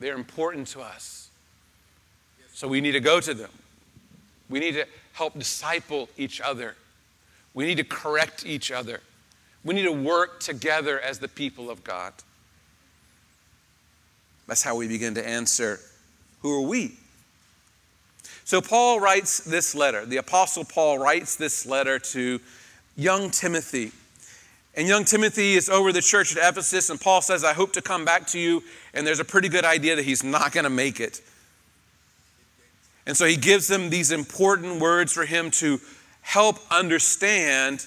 they're 0.00 0.16
important 0.16 0.66
to 0.68 0.80
us. 0.80 1.28
So 2.52 2.66
we 2.66 2.80
need 2.80 2.92
to 2.92 3.00
go 3.00 3.20
to 3.20 3.32
them. 3.32 3.50
We 4.50 4.58
need 4.58 4.72
to 4.72 4.86
help 5.12 5.38
disciple 5.38 6.08
each 6.18 6.40
other. 6.40 6.74
We 7.54 7.64
need 7.64 7.76
to 7.76 7.84
correct 7.84 8.44
each 8.44 8.72
other. 8.72 9.00
We 9.62 9.72
need 9.72 9.84
to 9.84 9.92
work 9.92 10.40
together 10.40 10.98
as 10.98 11.20
the 11.20 11.28
people 11.28 11.70
of 11.70 11.84
God. 11.84 12.12
That's 14.48 14.64
how 14.64 14.74
we 14.74 14.88
begin 14.88 15.14
to 15.14 15.26
answer 15.26 15.78
who 16.42 16.52
are 16.52 16.66
we? 16.68 16.96
So 18.46 18.60
Paul 18.60 19.00
writes 19.00 19.40
this 19.40 19.74
letter. 19.74 20.06
The 20.06 20.18
Apostle 20.18 20.64
Paul 20.64 21.00
writes 21.00 21.34
this 21.34 21.66
letter 21.66 21.98
to 21.98 22.40
young 22.96 23.28
Timothy. 23.32 23.90
And 24.76 24.86
young 24.86 25.04
Timothy 25.04 25.54
is 25.54 25.68
over 25.68 25.90
the 25.90 26.00
church 26.00 26.36
at 26.36 26.48
Ephesus, 26.48 26.88
and 26.88 27.00
Paul 27.00 27.22
says, 27.22 27.42
I 27.42 27.54
hope 27.54 27.72
to 27.72 27.82
come 27.82 28.04
back 28.04 28.28
to 28.28 28.38
you. 28.38 28.62
And 28.94 29.04
there's 29.04 29.18
a 29.18 29.24
pretty 29.24 29.48
good 29.48 29.64
idea 29.64 29.96
that 29.96 30.04
he's 30.04 30.22
not 30.22 30.52
going 30.52 30.62
to 30.62 30.70
make 30.70 31.00
it. 31.00 31.20
And 33.04 33.16
so 33.16 33.24
he 33.24 33.36
gives 33.36 33.66
them 33.66 33.90
these 33.90 34.12
important 34.12 34.80
words 34.80 35.12
for 35.12 35.24
him 35.24 35.50
to 35.52 35.80
help 36.22 36.60
understand 36.70 37.84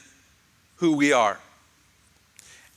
who 0.76 0.94
we 0.94 1.14
are. 1.14 1.40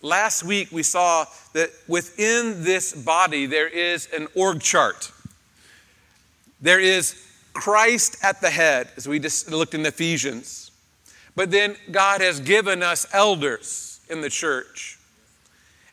Last 0.02 0.44
week, 0.44 0.70
we 0.70 0.84
saw 0.84 1.24
that 1.52 1.70
within 1.88 2.62
this 2.62 2.92
body, 2.92 3.46
there 3.46 3.68
is 3.68 4.08
an 4.16 4.28
org 4.36 4.60
chart. 4.60 5.10
There 6.60 6.78
is 6.78 7.30
Christ 7.52 8.16
at 8.22 8.40
the 8.40 8.50
head, 8.50 8.90
as 8.96 9.08
we 9.08 9.18
just 9.18 9.50
looked 9.50 9.74
in 9.74 9.84
Ephesians. 9.84 10.70
But 11.34 11.50
then 11.50 11.76
God 11.90 12.20
has 12.20 12.40
given 12.40 12.82
us 12.82 13.06
elders 13.12 14.00
in 14.08 14.20
the 14.20 14.30
church. 14.30 14.98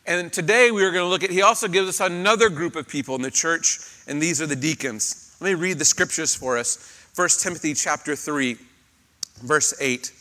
And 0.06 0.32
today 0.32 0.70
we 0.70 0.82
are 0.84 0.90
going 0.90 1.04
to 1.04 1.08
look 1.08 1.22
at, 1.22 1.30
He 1.30 1.42
also 1.42 1.68
gives 1.68 1.88
us 1.88 2.00
another 2.00 2.48
group 2.48 2.76
of 2.76 2.88
people 2.88 3.14
in 3.14 3.22
the 3.22 3.30
church, 3.30 3.78
and 4.06 4.20
these 4.20 4.40
are 4.40 4.46
the 4.46 4.56
deacons. 4.56 5.36
Let 5.40 5.50
me 5.50 5.54
read 5.54 5.78
the 5.78 5.84
scriptures 5.84 6.34
for 6.34 6.58
us. 6.58 7.06
1 7.14 7.28
Timothy 7.40 7.74
chapter 7.74 8.16
3, 8.16 8.56
verse 9.42 9.74
8. 9.80 10.12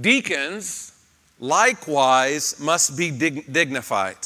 Deacons 0.00 0.92
likewise 1.40 2.58
must 2.60 2.96
be 2.96 3.10
dig- 3.10 3.52
dignified. 3.52 4.16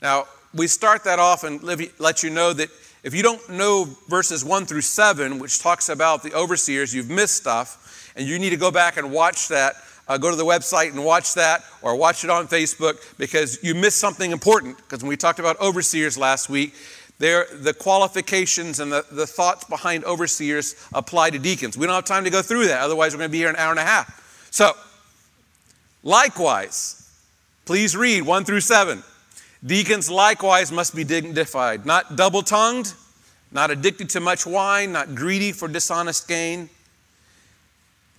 Now, 0.00 0.26
we 0.54 0.66
start 0.66 1.04
that 1.04 1.18
off 1.18 1.44
and 1.44 1.62
let 1.62 2.22
you 2.22 2.30
know 2.30 2.52
that 2.52 2.70
if 3.02 3.14
you 3.14 3.22
don't 3.22 3.48
know 3.50 3.86
verses 4.08 4.44
1 4.44 4.66
through 4.66 4.80
7, 4.80 5.38
which 5.38 5.60
talks 5.60 5.88
about 5.88 6.22
the 6.22 6.34
overseers, 6.34 6.94
you've 6.94 7.10
missed 7.10 7.36
stuff, 7.36 8.12
and 8.16 8.26
you 8.26 8.38
need 8.38 8.50
to 8.50 8.56
go 8.56 8.70
back 8.70 8.96
and 8.96 9.12
watch 9.12 9.48
that. 9.48 9.74
Uh, 10.08 10.16
go 10.16 10.30
to 10.30 10.36
the 10.36 10.44
website 10.44 10.90
and 10.90 11.04
watch 11.04 11.34
that, 11.34 11.62
or 11.82 11.94
watch 11.94 12.24
it 12.24 12.30
on 12.30 12.48
Facebook 12.48 12.96
because 13.18 13.62
you 13.62 13.74
missed 13.74 13.98
something 13.98 14.32
important. 14.32 14.76
Because 14.78 15.02
when 15.02 15.10
we 15.10 15.16
talked 15.18 15.38
about 15.38 15.60
overseers 15.60 16.16
last 16.16 16.48
week, 16.48 16.72
They're, 17.18 17.46
the 17.52 17.74
qualifications 17.74 18.80
and 18.80 18.90
the, 18.90 19.04
the 19.10 19.26
thoughts 19.26 19.64
behind 19.64 20.04
overseers 20.04 20.76
apply 20.92 21.30
to 21.30 21.38
deacons. 21.38 21.76
We 21.76 21.84
don't 21.84 21.94
have 21.94 22.04
time 22.04 22.24
to 22.24 22.30
go 22.30 22.42
through 22.42 22.68
that, 22.68 22.80
otherwise, 22.80 23.12
we're 23.12 23.18
going 23.18 23.30
to 23.30 23.32
be 23.32 23.38
here 23.38 23.50
an 23.50 23.56
hour 23.56 23.70
and 23.70 23.80
a 23.80 23.84
half. 23.84 24.48
So, 24.50 24.72
likewise, 26.02 27.12
please 27.66 27.94
read 27.96 28.22
1 28.22 28.44
through 28.44 28.60
7. 28.60 29.02
Deacons 29.64 30.08
likewise 30.08 30.70
must 30.70 30.94
be 30.94 31.04
dignified, 31.04 31.84
not 31.84 32.16
double 32.16 32.42
tongued, 32.42 32.92
not 33.50 33.70
addicted 33.70 34.10
to 34.10 34.20
much 34.20 34.46
wine, 34.46 34.92
not 34.92 35.14
greedy 35.14 35.52
for 35.52 35.68
dishonest 35.68 36.28
gain. 36.28 36.70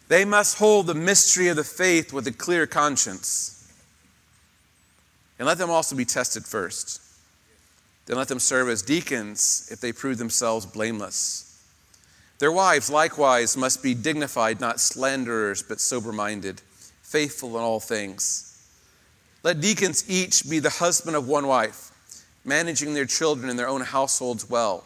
They 0.09 0.25
must 0.25 0.57
hold 0.57 0.87
the 0.87 0.95
mystery 0.95 1.47
of 1.47 1.55
the 1.55 1.63
faith 1.63 2.11
with 2.11 2.27
a 2.27 2.31
clear 2.31 2.67
conscience. 2.67 3.55
And 5.37 5.47
let 5.47 5.57
them 5.57 5.69
also 5.69 5.95
be 5.95 6.03
tested 6.03 6.45
first. 6.45 7.01
Then 8.05 8.17
let 8.17 8.27
them 8.27 8.39
serve 8.39 8.69
as 8.69 8.81
deacons 8.81 9.69
if 9.71 9.79
they 9.79 9.93
prove 9.93 10.17
themselves 10.17 10.65
blameless. 10.65 11.45
Their 12.39 12.51
wives 12.51 12.89
likewise 12.89 13.55
must 13.55 13.83
be 13.83 13.93
dignified, 13.93 14.59
not 14.59 14.79
slanderers, 14.79 15.61
but 15.61 15.79
sober 15.79 16.11
minded, 16.11 16.61
faithful 17.03 17.57
in 17.57 17.63
all 17.63 17.79
things. 17.79 18.48
Let 19.43 19.61
deacons 19.61 20.09
each 20.09 20.49
be 20.49 20.59
the 20.59 20.69
husband 20.69 21.15
of 21.15 21.27
one 21.27 21.47
wife, 21.47 21.91
managing 22.43 22.93
their 22.93 23.05
children 23.05 23.49
and 23.49 23.57
their 23.57 23.67
own 23.67 23.81
households 23.81 24.49
well. 24.49 24.83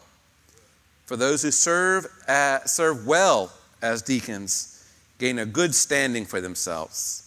For 1.06 1.16
those 1.16 1.42
who 1.42 1.52
serve, 1.52 2.08
uh, 2.28 2.60
serve 2.66 3.06
well 3.06 3.52
as 3.82 4.02
deacons 4.02 4.70
gain 5.18 5.40
a 5.40 5.46
good 5.46 5.74
standing 5.76 6.26
for 6.26 6.42
themselves 6.42 7.24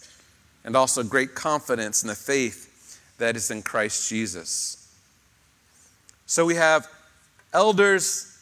and 0.63 0.75
also 0.75 1.03
great 1.03 1.33
confidence 1.33 2.03
in 2.03 2.07
the 2.07 2.15
faith 2.15 2.99
that 3.17 3.35
is 3.35 3.51
in 3.51 3.61
Christ 3.61 4.09
Jesus. 4.09 4.87
So 6.25 6.45
we 6.45 6.55
have 6.55 6.87
elders 7.53 8.37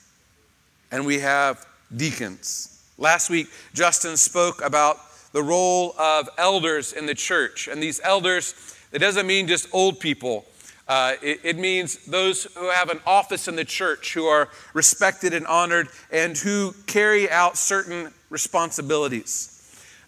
and 0.91 1.05
we 1.05 1.19
have 1.19 1.65
deacons. 1.95 2.83
Last 2.97 3.29
week, 3.29 3.47
Justin 3.73 4.17
spoke 4.17 4.63
about 4.63 4.97
the 5.33 5.43
role 5.43 5.93
of 5.99 6.29
elders 6.37 6.93
in 6.93 7.05
the 7.05 7.13
church. 7.13 7.67
And 7.67 7.83
these 7.83 7.99
elders, 8.03 8.74
it 8.95 8.99
doesn't 8.99 9.27
mean 9.27 9.45
just 9.45 9.67
old 9.73 9.99
people. 9.99 10.45
Uh, 10.87 11.15
it, 11.21 11.41
it, 11.43 11.57
means 11.57 12.05
those 12.05 12.45
who 12.55 12.69
have 12.69 12.89
an 12.89 13.01
office 13.05 13.49
in 13.49 13.57
the 13.57 13.65
church, 13.65 14.13
who 14.13 14.25
are 14.25 14.47
respected 14.73 15.33
and 15.33 15.45
honored, 15.47 15.89
and 16.11 16.37
who 16.37 16.73
carry 16.85 17.29
out 17.29 17.57
certain 17.57 18.13
responsibilities. 18.29 19.51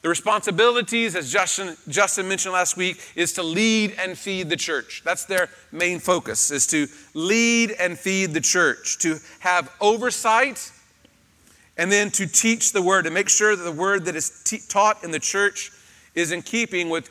The 0.03 0.10
responsibilities, 0.10 1.17
as 1.17 1.29
Justin, 1.29 1.75
Justin 1.89 2.29
mentioned 2.29 2.53
last 2.53 2.77
week, 2.77 3.01
is 3.13 3.34
to 3.34 3.44
lead 3.44 3.96
and 4.00 4.17
feed 4.17 4.50
the 4.50 4.56
church. 4.56 5.01
That's 5.03 5.25
their 5.25 5.50
main 5.74 6.00
focus, 6.00 6.50
is 6.50 6.65
to 6.67 6.88
lead 7.13 7.72
and 7.72 8.00
feed 8.00 8.34
the 8.34 8.39
church, 8.39 9.00
to 9.00 9.17
have 9.39 9.70
oversight, 9.82 10.72
and 11.75 11.91
then 11.91 12.10
to 12.12 12.25
teach 12.25 12.72
the 12.72 12.82
word, 12.82 13.03
to 13.03 13.12
make 13.12 13.27
sure 13.27 13.53
that 13.53 13.63
the 13.63 13.72
word 13.72 14.06
that 14.06 14.15
is 14.15 14.44
taught 14.70 15.03
in 15.03 15.12
the 15.12 15.20
church 15.20 15.72
is 16.15 16.32
in 16.32 16.41
keeping 16.41 16.89
with 16.89 17.10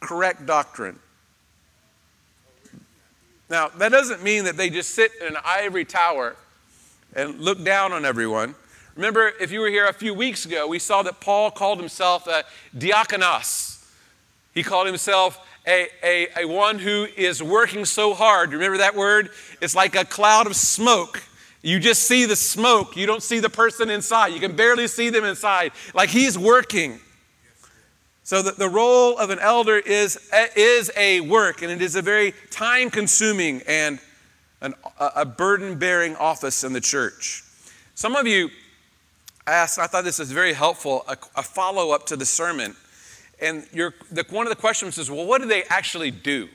correct 0.00 0.44
doctrine. 0.44 0.98
Now, 3.50 3.68
that 3.68 3.90
doesn't 3.90 4.22
mean 4.22 4.44
that 4.44 4.56
they 4.56 4.70
just 4.70 4.94
sit 4.94 5.12
in 5.20 5.28
an 5.28 5.36
ivory 5.44 5.84
tower 5.84 6.36
and 7.14 7.40
look 7.40 7.62
down 7.62 7.92
on 7.92 8.04
everyone. 8.04 8.54
Remember, 8.96 9.32
if 9.40 9.50
you 9.50 9.60
were 9.60 9.68
here 9.68 9.86
a 9.86 9.92
few 9.92 10.14
weeks 10.14 10.46
ago, 10.46 10.66
we 10.66 10.78
saw 10.78 11.02
that 11.02 11.20
Paul 11.20 11.50
called 11.50 11.78
himself 11.78 12.26
a 12.26 12.44
diakonos. 12.76 13.84
He 14.54 14.62
called 14.62 14.86
himself 14.86 15.38
a, 15.66 15.88
a, 16.02 16.28
a 16.42 16.44
one 16.46 16.78
who 16.78 17.06
is 17.16 17.42
working 17.42 17.84
so 17.84 18.14
hard. 18.14 18.52
Remember 18.52 18.78
that 18.78 18.94
word? 18.94 19.30
It's 19.60 19.74
like 19.74 19.96
a 19.96 20.04
cloud 20.04 20.46
of 20.46 20.54
smoke. 20.54 21.22
You 21.62 21.80
just 21.80 22.02
see 22.02 22.26
the 22.26 22.36
smoke. 22.36 22.96
You 22.96 23.06
don't 23.06 23.22
see 23.22 23.40
the 23.40 23.50
person 23.50 23.90
inside. 23.90 24.28
You 24.28 24.40
can 24.40 24.54
barely 24.54 24.86
see 24.86 25.10
them 25.10 25.24
inside. 25.24 25.72
Like 25.94 26.10
he's 26.10 26.38
working. 26.38 27.00
So 28.24 28.40
the, 28.40 28.52
the 28.52 28.68
role 28.68 29.18
of 29.18 29.28
an 29.28 29.38
elder 29.38 29.76
is, 29.76 30.18
is 30.56 30.90
a 30.96 31.20
work, 31.20 31.60
and 31.60 31.70
it 31.70 31.82
is 31.82 31.94
a 31.94 32.02
very 32.02 32.32
time 32.50 32.88
consuming 32.88 33.60
and 33.68 33.98
an, 34.62 34.72
a 34.98 35.26
burden 35.26 35.78
bearing 35.78 36.16
office 36.16 36.64
in 36.64 36.72
the 36.72 36.80
church. 36.80 37.44
Some 37.94 38.16
of 38.16 38.26
you 38.26 38.48
asked, 39.46 39.78
I 39.78 39.86
thought 39.86 40.04
this 40.04 40.18
was 40.18 40.32
very 40.32 40.54
helpful, 40.54 41.04
a, 41.06 41.18
a 41.36 41.42
follow 41.42 41.90
up 41.90 42.06
to 42.06 42.16
the 42.16 42.24
sermon. 42.24 42.74
And 43.42 43.64
the, 43.74 44.24
one 44.30 44.46
of 44.46 44.50
the 44.50 44.58
questions 44.58 44.96
is, 44.96 45.10
well, 45.10 45.26
what 45.26 45.42
do 45.42 45.46
they 45.46 45.64
actually 45.64 46.10
do? 46.10 46.48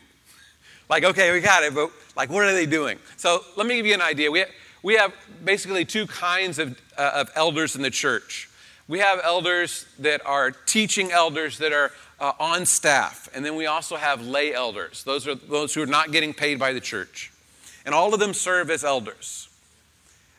Like, 0.89 1.03
okay, 1.03 1.32
we 1.32 1.39
got 1.39 1.62
it, 1.62 1.75
but 1.75 1.91
like, 2.17 2.32
what 2.32 2.45
are 2.45 2.53
they 2.53 2.65
doing? 2.65 2.97
So 3.17 3.41
let 3.55 3.67
me 3.67 3.75
give 3.75 3.86
you 3.86 3.93
an 3.93 4.01
idea. 4.01 4.32
We 4.32 4.39
have, 4.39 4.49
we 4.82 4.95
have 4.95 5.13
basically 5.45 5.86
two 5.86 6.08
kinds 6.08 6.58
of, 6.58 6.82
uh, 6.97 7.12
of 7.13 7.29
elders 7.36 7.75
in 7.75 7.84
the 7.84 7.91
church. 7.91 8.48
We 8.89 8.99
have 8.99 9.21
elders 9.23 9.86
that 9.99 10.25
are 10.25 10.49
teaching 10.49 11.12
elders 11.12 11.60
that 11.60 11.71
are 11.71 11.91
uh, 12.19 12.34
on 12.39 12.65
staff, 12.65 13.30
and 13.36 13.45
then 13.45 13.56
we 13.56 13.67
also 13.67 13.95
have 13.95 14.25
lay 14.25 14.52
elders. 14.52 15.04
Those 15.04 15.28
are 15.28 15.36
those 15.36 15.75
who 15.75 15.84
are 15.84 15.86
not 15.86 16.12
getting 16.12 16.34
paid 16.34 16.58
by 16.58 16.73
the 16.73 16.82
church. 16.82 17.32
And 17.86 17.93
all 17.93 18.13
of 18.15 18.19
them 18.19 18.34
serve 18.34 18.71
as 18.71 18.84
elders. 18.84 19.47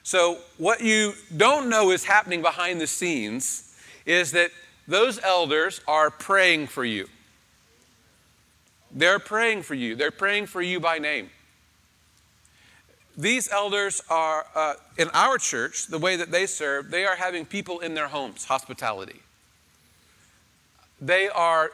So, 0.03 0.39
what 0.59 0.81
you 0.81 1.15
don't 1.37 1.71
know 1.71 1.93
is 1.93 2.05
happening 2.05 2.43
behind 2.43 2.81
the 2.81 2.89
scenes 2.89 3.73
is 4.05 4.33
that 4.33 4.51
those 4.89 5.21
elders 5.23 5.81
are 5.87 6.11
praying 6.11 6.67
for 6.67 6.85
you. 6.85 7.09
They're 8.91 9.21
praying 9.21 9.63
for 9.63 9.75
you, 9.75 9.95
they're 9.95 10.11
praying 10.11 10.47
for 10.47 10.61
you 10.61 10.81
by 10.81 10.99
name. 10.99 11.31
These 13.21 13.51
elders 13.51 14.03
are, 14.09 14.47
uh, 14.55 14.75
in 14.97 15.09
our 15.13 15.37
church, 15.39 15.87
the 15.87 15.99
way 15.99 16.17
that 16.17 16.31
they 16.31 16.47
serve, 16.47 16.91
they 16.91 17.05
are 17.05 17.17
having 17.17 17.45
people 17.45 17.81
in 17.81 17.95
their 17.95 18.09
homes, 18.09 18.45
hospitality. 18.45 19.21
They 21.01 21.29
are 21.29 21.73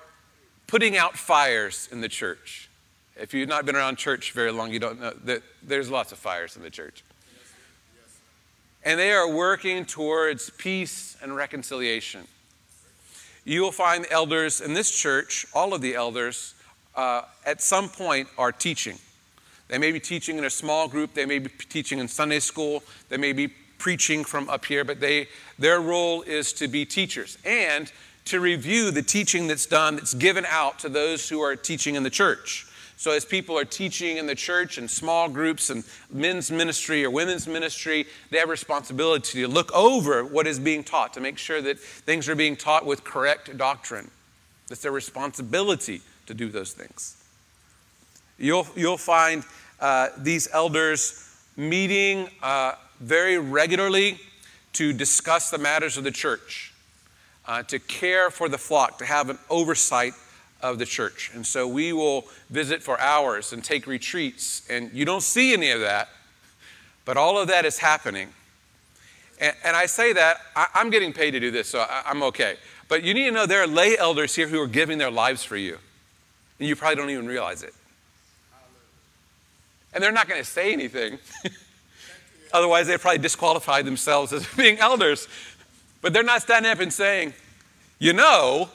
putting 0.67 0.97
out 0.97 1.17
fires 1.17 1.89
in 1.93 2.01
the 2.01 2.09
church. 2.09 2.69
If 3.17 3.33
you've 3.33 3.49
not 3.49 3.65
been 3.65 3.77
around 3.77 3.97
church 3.97 4.33
very 4.33 4.51
long, 4.51 4.73
you 4.73 4.79
don't 4.79 5.01
know 5.01 5.13
that 5.25 5.43
there's 5.63 5.91
lots 5.91 6.13
of 6.13 6.19
fires 6.19 6.57
in 6.57 6.63
the 6.63 6.71
church 6.71 7.03
and 8.87 9.01
they 9.01 9.13
are 9.13 9.29
working 9.29 9.85
towards 9.85 10.49
peace 10.51 11.17
and 11.21 11.35
reconciliation. 11.35 12.25
You 13.45 13.61
will 13.61 13.73
find 13.73 14.07
elders 14.11 14.61
in 14.61 14.75
this 14.75 14.93
church, 14.93 15.45
all 15.53 15.75
of 15.75 15.81
the 15.81 15.97
elders, 15.97 16.55
uh, 16.95 17.23
at 17.45 17.61
some 17.61 17.89
point 17.89 18.29
are 18.39 18.53
teaching. 18.53 18.97
They 19.69 19.79
may 19.79 19.93
be 19.93 20.01
teaching 20.01 20.39
in 20.39 20.45
a 20.45 20.51
small 20.51 20.89
group, 20.89 21.15
they 21.15 21.27
may 21.27 21.39
be 21.39 21.51
teaching 21.69 21.99
in 21.99 22.09
Sunday 22.09 22.41
school, 22.41 22.83
they 23.09 23.17
may 23.17 23.33
be 23.33 23.49
preaching 23.79 24.25
from 24.25 24.49
up 24.49 24.65
here, 24.65 24.85
but 24.85 25.01
they, 25.01 25.29
their 25.59 25.81
role 25.81 26.23
is 26.23 26.53
to 26.55 26.69
be 26.69 26.85
teachers 26.85 27.39
and 27.45 27.91
to 28.27 28.41
review 28.41 28.91
the 28.91 29.03
teaching 29.03 29.47
that's 29.47 29.67
done, 29.67 29.97
that's 29.97 30.15
given 30.15 30.45
out 30.49 30.79
to 30.81 30.89
those 30.89 31.29
who 31.29 31.41
are 31.41 31.57
teaching 31.57 31.95
in 31.95 32.03
the 32.03 32.11
church. 32.11 32.67
So, 32.99 33.11
as 33.11 33.27
people 33.27 33.59
are 33.59 33.65
teaching 33.65 34.17
in 34.17 34.27
the 34.27 34.35
church 34.35 34.79
and 34.79 34.91
small 34.91 35.29
groups 35.29 35.69
and 35.69 35.85
men's 36.11 36.51
ministry 36.51 37.05
or 37.05 37.11
women's 37.11 37.47
ministry, 37.47 38.07
they 38.31 38.39
have 38.39 38.49
responsibility 38.49 39.43
to 39.43 39.49
look 39.49 39.71
over 39.73 40.25
what 40.25 40.47
is 40.47 40.59
being 40.59 40.83
taught 40.83 41.13
to 41.13 41.21
make 41.21 41.37
sure 41.37 41.61
that 41.61 41.79
things 41.79 42.27
are 42.27 42.35
being 42.35 42.57
taught 42.57 42.87
with 42.87 43.05
correct 43.05 43.55
doctrine. 43.59 44.11
It's 44.71 44.81
their 44.81 44.93
responsibility 44.93 46.01
to 46.25 46.33
do 46.33 46.49
those 46.49 46.73
things. 46.73 47.23
You'll, 48.38 48.66
you'll 48.77 48.99
find 48.99 49.44
uh, 49.81 50.09
these 50.18 50.49
elders 50.53 51.22
meeting 51.57 52.29
uh, 52.42 52.75
very 53.01 53.38
regularly 53.38 54.20
to 54.75 54.92
discuss 54.92 55.51
the 55.51 55.59
matters 55.59 55.96
of 55.96 56.05
the 56.05 56.11
church, 56.11 56.72
uh, 57.46 57.62
to 57.62 57.79
care 57.79 58.31
for 58.31 58.49
the 58.49 58.59
flock, 58.59 58.99
to 58.99 59.07
have 59.07 59.31
an 59.31 59.38
oversight 59.49 60.12
of 60.61 60.79
the 60.79 60.87
church. 60.87 61.31
And 61.35 61.46
so 61.46 61.66
we 61.66 61.92
will 61.92 62.27
visit 62.51 62.83
for 62.83 63.01
hours 63.01 63.53
and 63.53 63.64
take 63.64 63.87
retreats. 63.87 64.66
And 64.68 64.90
you 64.92 65.05
don't 65.05 65.22
see 65.22 65.53
any 65.53 65.70
of 65.70 65.81
that, 65.81 66.09
but 67.05 67.16
all 67.16 67.38
of 67.38 67.49
that 67.49 67.64
is 67.64 67.79
happening. 67.79 68.29
And, 69.40 69.55
and 69.64 69.77
I 69.77 69.87
say 69.87 70.12
that, 70.14 70.38
I, 70.55 70.68
am 70.75 70.90
getting 70.90 71.12
paid 71.12 71.33
to 71.33 71.40
do 71.40 71.51
this, 71.51 71.68
so 71.68 71.81
I, 71.81 72.03
I'm 72.07 72.22
okay. 72.25 72.57
But 72.88 73.03
you 73.03 73.14
need 73.14 73.25
to 73.27 73.31
know 73.33 73.46
there 73.46 73.62
are 73.62 73.66
lay 73.66 73.96
elders 73.99 74.35
here 74.35 74.49
who 74.49 74.61
are 74.61 74.66
giving 74.66 74.99
their 74.99 75.11
lives 75.11 75.42
for 75.42 75.57
you. 75.57 75.79
And 76.59 76.68
you 76.68 76.77
probably 76.77 76.96
don't 76.96 77.11
even 77.11 77.27
realize 77.27 77.62
it. 77.62 77.75
And 79.97 80.03
they're 80.05 80.13
not 80.13 80.29
going 80.29 80.39
to 80.39 80.47
say 80.47 80.75
anything. 80.75 81.19
Otherwise, 82.53 82.87
they'd 82.87 83.01
probably 83.01 83.17
disqualify 83.17 83.81
themselves 83.81 84.31
as 84.31 84.47
being 84.57 84.79
elders. 84.79 85.27
But 86.03 86.13
they're 86.13 86.23
not 86.23 86.43
standing 86.43 86.71
up 86.71 86.81
and 86.81 86.93
saying, 86.93 87.33
you 87.99 88.13
know, 88.13 88.69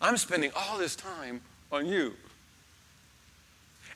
I'm 0.00 0.16
spending 0.16 0.50
all 0.56 0.78
this 0.78 0.96
time 0.96 1.42
on 1.70 1.84
you. 1.84 2.14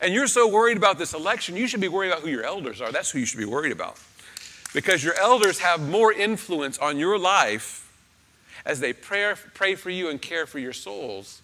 And 0.03 0.12
you're 0.12 0.27
so 0.27 0.49
worried 0.49 0.77
about 0.77 0.99
this 0.99 1.14
election, 1.14 1.57
you 1.57 1.66
should 1.66 1.81
be 1.81 1.88
worried 1.88 2.11
about 2.11 2.25
who 2.25 2.29
your 2.29 2.44
elders 2.44 2.83
are. 2.83 2.92
That's 2.92 3.11
who 3.11 3.20
you 3.20 3.27
should 3.27 3.40
be 3.40 3.46
worried 3.46 3.73
about. 3.73 3.99
Because 4.75 5.03
your 5.03 5.14
elders 5.14 5.61
have 5.61 5.81
more 5.81 6.12
influence 6.12 6.77
on 6.77 6.99
your 6.99 7.18
life 7.18 7.90
as 8.66 8.81
they 8.81 8.92
pray, 8.92 9.33
pray 9.55 9.77
for 9.77 9.88
you 9.88 10.11
and 10.11 10.20
care 10.20 10.44
for 10.44 10.59
your 10.59 10.75
souls 10.75 11.40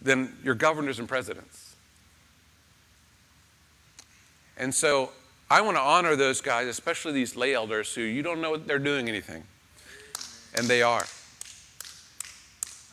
than 0.00 0.36
your 0.44 0.54
governors 0.54 1.00
and 1.00 1.08
presidents. 1.08 1.61
And 4.56 4.74
so 4.74 5.10
I 5.50 5.60
want 5.60 5.76
to 5.76 5.82
honor 5.82 6.16
those 6.16 6.40
guys, 6.40 6.68
especially 6.68 7.12
these 7.12 7.36
lay 7.36 7.54
elders 7.54 7.94
who 7.94 8.02
you 8.02 8.22
don't 8.22 8.40
know 8.40 8.56
they're 8.56 8.78
doing 8.78 9.08
anything. 9.08 9.44
And 10.54 10.66
they 10.66 10.82
are. 10.82 11.04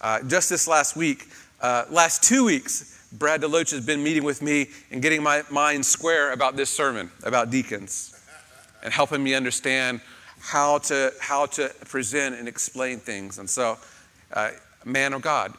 Uh, 0.01 0.23
just 0.23 0.49
this 0.49 0.67
last 0.67 0.95
week, 0.95 1.27
uh, 1.61 1.85
last 1.89 2.23
two 2.23 2.45
weeks, 2.45 3.07
Brad 3.11 3.41
Deloach 3.41 3.71
has 3.71 3.85
been 3.85 4.03
meeting 4.03 4.23
with 4.23 4.41
me 4.41 4.67
and 4.91 5.01
getting 5.01 5.21
my 5.21 5.43
mind 5.49 5.85
square 5.85 6.31
about 6.31 6.55
this 6.55 6.69
sermon, 6.69 7.11
about 7.23 7.49
deacons, 7.49 8.15
and 8.83 8.93
helping 8.93 9.21
me 9.23 9.33
understand 9.33 9.99
how 10.39 10.77
to, 10.77 11.11
how 11.19 11.45
to 11.47 11.69
present 11.85 12.35
and 12.35 12.47
explain 12.47 12.99
things. 12.99 13.39
And 13.39 13.49
so, 13.49 13.77
uh, 14.33 14.51
man 14.85 15.13
of 15.13 15.21
God, 15.21 15.53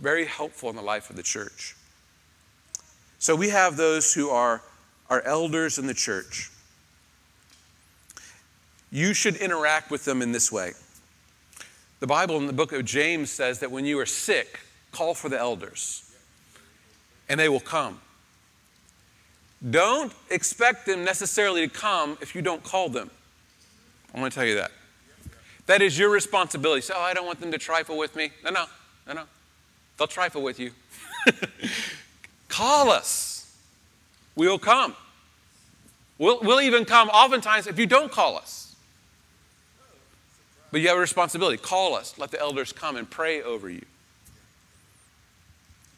very 0.00 0.24
helpful 0.24 0.70
in 0.70 0.76
the 0.76 0.82
life 0.82 1.10
of 1.10 1.16
the 1.16 1.22
church. 1.22 1.76
So 3.18 3.34
we 3.34 3.48
have 3.50 3.76
those 3.76 4.14
who 4.14 4.30
are, 4.30 4.62
are 5.08 5.22
elders 5.22 5.78
in 5.78 5.86
the 5.86 5.94
church. 5.94 6.50
You 8.90 9.14
should 9.14 9.36
interact 9.36 9.90
with 9.90 10.04
them 10.04 10.22
in 10.22 10.32
this 10.32 10.50
way. 10.50 10.72
The 12.00 12.06
Bible 12.06 12.36
in 12.36 12.46
the 12.46 12.52
book 12.52 12.72
of 12.72 12.84
James 12.84 13.30
says 13.30 13.60
that 13.60 13.70
when 13.70 13.84
you 13.84 13.98
are 13.98 14.06
sick, 14.06 14.60
call 14.92 15.14
for 15.14 15.28
the 15.28 15.38
elders, 15.38 16.14
and 17.28 17.40
they 17.40 17.48
will 17.48 17.60
come. 17.60 18.00
Don't 19.70 20.12
expect 20.30 20.86
them 20.86 21.04
necessarily 21.04 21.66
to 21.66 21.74
come 21.74 22.18
if 22.20 22.34
you 22.34 22.42
don't 22.42 22.62
call 22.62 22.88
them. 22.88 23.10
I 24.14 24.20
want 24.20 24.32
to 24.32 24.38
tell 24.38 24.46
you 24.46 24.56
that. 24.56 24.70
That 25.66 25.82
is 25.82 25.98
your 25.98 26.10
responsibility. 26.10 26.82
So, 26.82 26.94
oh, 26.96 27.00
I 27.00 27.12
don't 27.12 27.26
want 27.26 27.40
them 27.40 27.50
to 27.50 27.58
trifle 27.58 27.98
with 27.98 28.14
me. 28.14 28.30
No, 28.44 28.50
no, 28.50 28.66
no, 29.06 29.14
no. 29.14 29.22
They'll 29.96 30.06
trifle 30.06 30.42
with 30.42 30.60
you. 30.60 30.70
Call 32.48 32.90
us. 32.90 33.35
We'll 34.36 34.58
come. 34.58 34.94
We'll, 36.18 36.40
we'll 36.40 36.60
even 36.60 36.84
come 36.84 37.08
oftentimes 37.08 37.66
if 37.66 37.78
you 37.78 37.86
don't 37.86 38.12
call 38.12 38.36
us. 38.36 38.76
But 40.70 40.80
you 40.82 40.88
have 40.88 40.98
a 40.98 41.00
responsibility. 41.00 41.56
Call 41.56 41.94
us. 41.94 42.18
Let 42.18 42.30
the 42.30 42.40
elders 42.40 42.72
come 42.72 42.96
and 42.96 43.08
pray 43.10 43.42
over 43.42 43.68
you. 43.68 43.84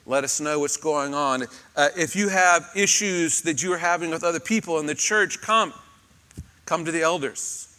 Let 0.07 0.24
us 0.24 0.40
know 0.40 0.61
what's 0.61 0.77
going 0.77 1.14
on. 1.14 1.44
Uh, 1.77 1.88
if 1.96 2.16
you 2.16 2.29
have 2.29 2.70
issues 2.74 3.42
that 3.42 3.62
you 3.62 3.72
are 3.72 3.79
having 3.79 4.11
with 4.11 4.24
other 4.24 4.40
people 4.40 4.79
in 4.79 4.87
the 4.87 4.94
church, 4.94 5.40
come. 5.40 5.74
Come 6.64 6.85
to 6.85 6.92
the 6.92 7.03
elders. 7.03 7.77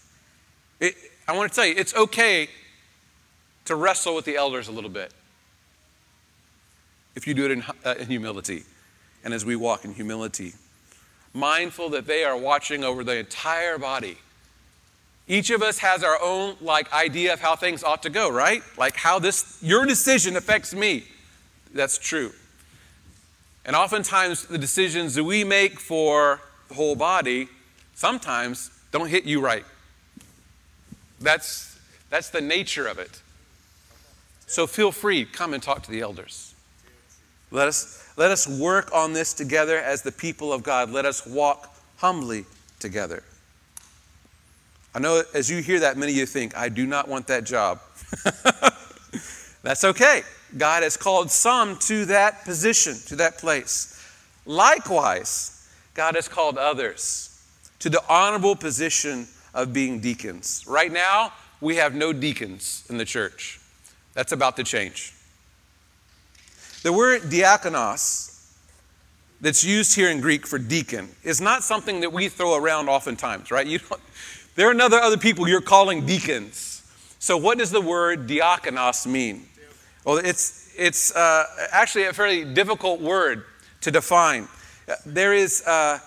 It, 0.79 0.95
I 1.27 1.35
want 1.35 1.51
to 1.51 1.55
tell 1.55 1.65
you, 1.65 1.75
it's 1.75 1.95
okay 1.95 2.49
to 3.65 3.75
wrestle 3.75 4.15
with 4.15 4.25
the 4.25 4.35
elders 4.35 4.67
a 4.67 4.71
little 4.71 4.89
bit 4.89 5.13
if 7.15 7.27
you 7.27 7.33
do 7.33 7.45
it 7.45 7.51
in, 7.51 7.63
uh, 7.85 7.95
in 7.99 8.07
humility 8.07 8.63
and 9.23 9.33
as 9.33 9.45
we 9.45 9.55
walk 9.55 9.85
in 9.85 9.93
humility. 9.93 10.53
Mindful 11.33 11.89
that 11.89 12.07
they 12.07 12.23
are 12.23 12.37
watching 12.37 12.83
over 12.83 13.03
the 13.03 13.17
entire 13.17 13.77
body 13.77 14.17
each 15.29 15.51
of 15.51 15.61
us 15.61 15.77
has 15.77 16.03
our 16.03 16.19
own 16.21 16.55
like 16.59 16.91
idea 16.91 17.31
of 17.31 17.39
how 17.39 17.55
things 17.55 17.83
ought 17.83 18.01
to 18.03 18.09
go, 18.09 18.29
right? 18.29 18.63
Like 18.77 18.95
how 18.95 19.19
this 19.19 19.59
your 19.61 19.85
decision 19.85 20.35
affects 20.35 20.73
me. 20.73 21.05
That's 21.71 21.99
true. 21.99 22.31
And 23.63 23.75
oftentimes 23.75 24.47
the 24.47 24.57
decisions 24.57 25.13
that 25.13 25.23
we 25.23 25.43
make 25.43 25.79
for 25.79 26.41
the 26.67 26.73
whole 26.73 26.95
body 26.95 27.47
sometimes 27.93 28.71
don't 28.91 29.07
hit 29.07 29.23
you 29.25 29.39
right. 29.39 29.65
That's 31.21 31.79
that's 32.09 32.31
the 32.31 32.41
nature 32.41 32.87
of 32.87 32.97
it. 32.97 33.21
So 34.47 34.65
feel 34.65 34.91
free, 34.91 35.25
come 35.25 35.53
and 35.53 35.61
talk 35.61 35.83
to 35.83 35.91
the 35.91 36.01
elders. 36.01 36.55
Let 37.51 37.67
us 37.67 37.98
let 38.19 38.31
us 38.31 38.45
work 38.45 38.93
on 38.93 39.13
this 39.13 39.33
together 39.33 39.77
as 39.77 40.01
the 40.01 40.11
people 40.11 40.51
of 40.51 40.61
God. 40.61 40.91
Let 40.91 41.05
us 41.05 41.25
walk 41.25 41.73
humbly 41.99 42.45
together. 42.77 43.23
I 44.93 44.99
know 44.99 45.23
as 45.33 45.49
you 45.49 45.61
hear 45.61 45.79
that, 45.79 45.95
many 45.95 46.11
of 46.11 46.17
you 46.17 46.25
think, 46.25 46.57
I 46.57 46.67
do 46.67 46.85
not 46.85 47.07
want 47.07 47.27
that 47.27 47.45
job. 47.45 47.79
That's 49.63 49.85
okay. 49.85 50.23
God 50.57 50.83
has 50.83 50.97
called 50.97 51.31
some 51.31 51.77
to 51.79 52.03
that 52.07 52.43
position, 52.43 52.95
to 53.05 53.15
that 53.15 53.37
place. 53.37 54.05
Likewise, 54.45 55.69
God 55.93 56.15
has 56.15 56.27
called 56.27 56.57
others 56.57 57.41
to 57.79 57.89
the 57.89 58.03
honorable 58.09 58.57
position 58.57 59.27
of 59.53 59.71
being 59.71 60.01
deacons. 60.01 60.65
Right 60.67 60.91
now, 60.91 61.31
we 61.61 61.77
have 61.77 61.95
no 61.95 62.11
deacons 62.11 62.85
in 62.89 62.97
the 62.97 63.05
church. 63.05 63.61
That's 64.13 64.33
about 64.33 64.57
to 64.57 64.65
change. 64.65 65.13
The 66.81 66.93
word 66.93 67.23
diakonos 67.23 68.53
that's 69.41 69.65
used 69.65 69.95
here 69.95 70.09
in 70.09 70.21
Greek 70.21 70.47
for 70.47 70.57
deacon 70.57 71.09
is 71.23 71.41
not 71.41 71.63
something 71.63 71.99
that 72.01 72.13
we 72.13 72.29
throw 72.29 72.55
around 72.55 72.87
oftentimes, 72.87 73.51
right? 73.51 73.67
You 73.67 73.79
don't, 73.79 73.99
there 74.55 74.69
are 74.69 74.81
other, 74.81 74.97
other 74.97 75.17
people 75.17 75.47
you're 75.47 75.59
calling 75.59 76.05
deacons. 76.05 76.81
So, 77.19 77.35
what 77.35 77.57
does 77.57 77.71
the 77.71 77.81
word 77.81 78.27
diakonos 78.27 79.05
mean? 79.05 79.45
Well, 80.05 80.17
it's, 80.17 80.73
it's 80.77 81.13
uh, 81.13 81.43
actually 81.71 82.05
a 82.05 82.13
fairly 82.13 82.45
difficult 82.45 83.01
word 83.01 83.43
to 83.81 83.91
define. 83.91 84.47
There 85.05 85.33
is 85.33 85.61
uh, 85.67 85.99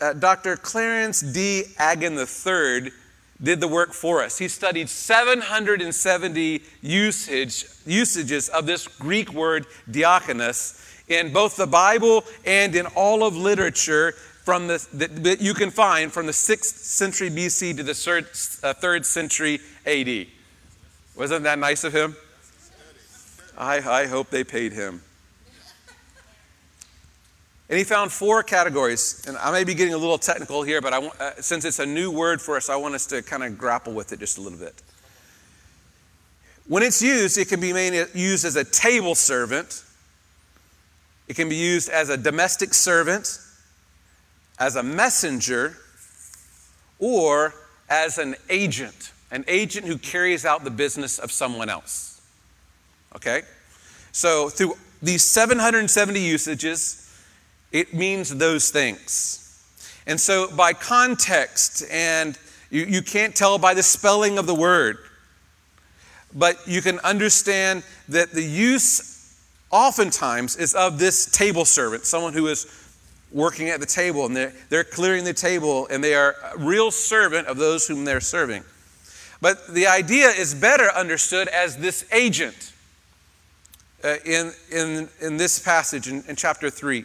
uh, 0.00 0.12
Dr. 0.12 0.58
Clarence 0.58 1.22
D. 1.22 1.64
Agan 1.78 2.18
III 2.18 2.92
did 3.42 3.60
the 3.60 3.68
work 3.68 3.92
for 3.92 4.22
us. 4.22 4.38
He 4.38 4.48
studied 4.48 4.88
770 4.88 6.62
usage, 6.80 7.66
usages 7.84 8.48
of 8.48 8.66
this 8.66 8.88
Greek 8.88 9.32
word 9.32 9.66
diakonos 9.90 10.82
in 11.08 11.32
both 11.32 11.56
the 11.56 11.66
Bible 11.66 12.24
and 12.44 12.74
in 12.74 12.86
all 12.86 13.24
of 13.24 13.36
literature 13.36 14.12
from 14.44 14.68
the, 14.68 14.86
that 14.92 15.40
you 15.40 15.54
can 15.54 15.70
find 15.70 16.12
from 16.12 16.26
the 16.26 16.32
6th 16.32 16.64
century 16.64 17.30
BC 17.30 17.76
to 17.76 17.82
the 17.82 17.92
3rd, 17.92 18.64
uh, 18.64 18.74
3rd 18.74 19.04
century 19.04 19.60
AD. 19.84 20.28
Wasn't 21.16 21.42
that 21.44 21.58
nice 21.58 21.82
of 21.84 21.92
him? 21.92 22.16
I, 23.58 23.78
I 23.78 24.06
hope 24.06 24.30
they 24.30 24.44
paid 24.44 24.72
him. 24.72 25.02
And 27.68 27.78
he 27.78 27.84
found 27.84 28.12
four 28.12 28.42
categories. 28.42 29.24
And 29.26 29.36
I 29.38 29.50
may 29.50 29.64
be 29.64 29.74
getting 29.74 29.94
a 29.94 29.98
little 29.98 30.18
technical 30.18 30.62
here, 30.62 30.80
but 30.80 30.92
uh, 30.92 31.40
since 31.40 31.64
it's 31.64 31.78
a 31.78 31.86
new 31.86 32.10
word 32.10 32.40
for 32.40 32.56
us, 32.56 32.70
I 32.70 32.76
want 32.76 32.94
us 32.94 33.06
to 33.06 33.22
kind 33.22 33.42
of 33.42 33.58
grapple 33.58 33.92
with 33.92 34.12
it 34.12 34.20
just 34.20 34.38
a 34.38 34.40
little 34.40 34.58
bit. 34.58 34.82
When 36.68 36.82
it's 36.82 37.02
used, 37.02 37.38
it 37.38 37.48
can 37.48 37.60
be 37.60 37.72
made, 37.72 38.08
used 38.14 38.44
as 38.44 38.56
a 38.56 38.64
table 38.64 39.14
servant, 39.14 39.84
it 41.28 41.34
can 41.34 41.48
be 41.48 41.56
used 41.56 41.88
as 41.88 42.08
a 42.08 42.16
domestic 42.16 42.74
servant, 42.74 43.38
as 44.58 44.76
a 44.76 44.82
messenger 44.82 45.76
or 46.98 47.54
as 47.88 48.18
an 48.18 48.34
agent, 48.48 49.12
an 49.30 49.44
agent 49.48 49.86
who 49.86 49.98
carries 49.98 50.44
out 50.44 50.64
the 50.64 50.70
business 50.70 51.18
of 51.18 51.30
someone 51.30 51.68
else. 51.68 52.20
Okay? 53.14 53.42
So, 54.12 54.48
through 54.48 54.76
these 55.02 55.22
770 55.22 56.18
usages, 56.18 57.05
it 57.72 57.94
means 57.94 58.36
those 58.36 58.70
things. 58.70 59.42
And 60.06 60.20
so, 60.20 60.54
by 60.54 60.72
context, 60.72 61.84
and 61.90 62.38
you, 62.70 62.84
you 62.84 63.02
can't 63.02 63.34
tell 63.34 63.58
by 63.58 63.74
the 63.74 63.82
spelling 63.82 64.38
of 64.38 64.46
the 64.46 64.54
word, 64.54 64.98
but 66.34 66.56
you 66.66 66.82
can 66.82 66.98
understand 67.00 67.82
that 68.08 68.32
the 68.32 68.42
use 68.42 69.16
oftentimes 69.70 70.56
is 70.56 70.74
of 70.74 70.98
this 70.98 71.30
table 71.30 71.64
servant, 71.64 72.04
someone 72.04 72.32
who 72.32 72.46
is 72.46 72.66
working 73.32 73.68
at 73.68 73.80
the 73.80 73.86
table 73.86 74.26
and 74.26 74.36
they're, 74.36 74.52
they're 74.68 74.84
clearing 74.84 75.24
the 75.24 75.32
table 75.32 75.86
and 75.90 76.02
they 76.02 76.14
are 76.14 76.36
a 76.54 76.58
real 76.58 76.90
servant 76.90 77.48
of 77.48 77.56
those 77.56 77.86
whom 77.86 78.04
they're 78.04 78.20
serving. 78.20 78.62
But 79.40 79.74
the 79.74 79.86
idea 79.86 80.28
is 80.28 80.54
better 80.54 80.90
understood 80.92 81.48
as 81.48 81.76
this 81.76 82.06
agent 82.12 82.72
uh, 84.02 84.16
in, 84.24 84.52
in, 84.70 85.08
in 85.20 85.36
this 85.36 85.58
passage 85.58 86.08
in, 86.08 86.22
in 86.28 86.36
chapter 86.36 86.70
3. 86.70 87.04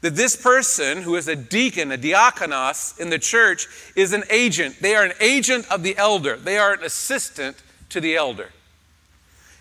That 0.00 0.16
this 0.16 0.34
person 0.34 1.02
who 1.02 1.16
is 1.16 1.28
a 1.28 1.36
deacon, 1.36 1.92
a 1.92 1.98
diakonos 1.98 2.98
in 2.98 3.10
the 3.10 3.18
church, 3.18 3.66
is 3.94 4.12
an 4.12 4.24
agent. 4.30 4.76
They 4.80 4.94
are 4.94 5.04
an 5.04 5.12
agent 5.20 5.70
of 5.70 5.82
the 5.82 5.96
elder, 5.96 6.36
they 6.36 6.58
are 6.58 6.72
an 6.72 6.82
assistant 6.82 7.62
to 7.90 8.00
the 8.00 8.16
elder, 8.16 8.50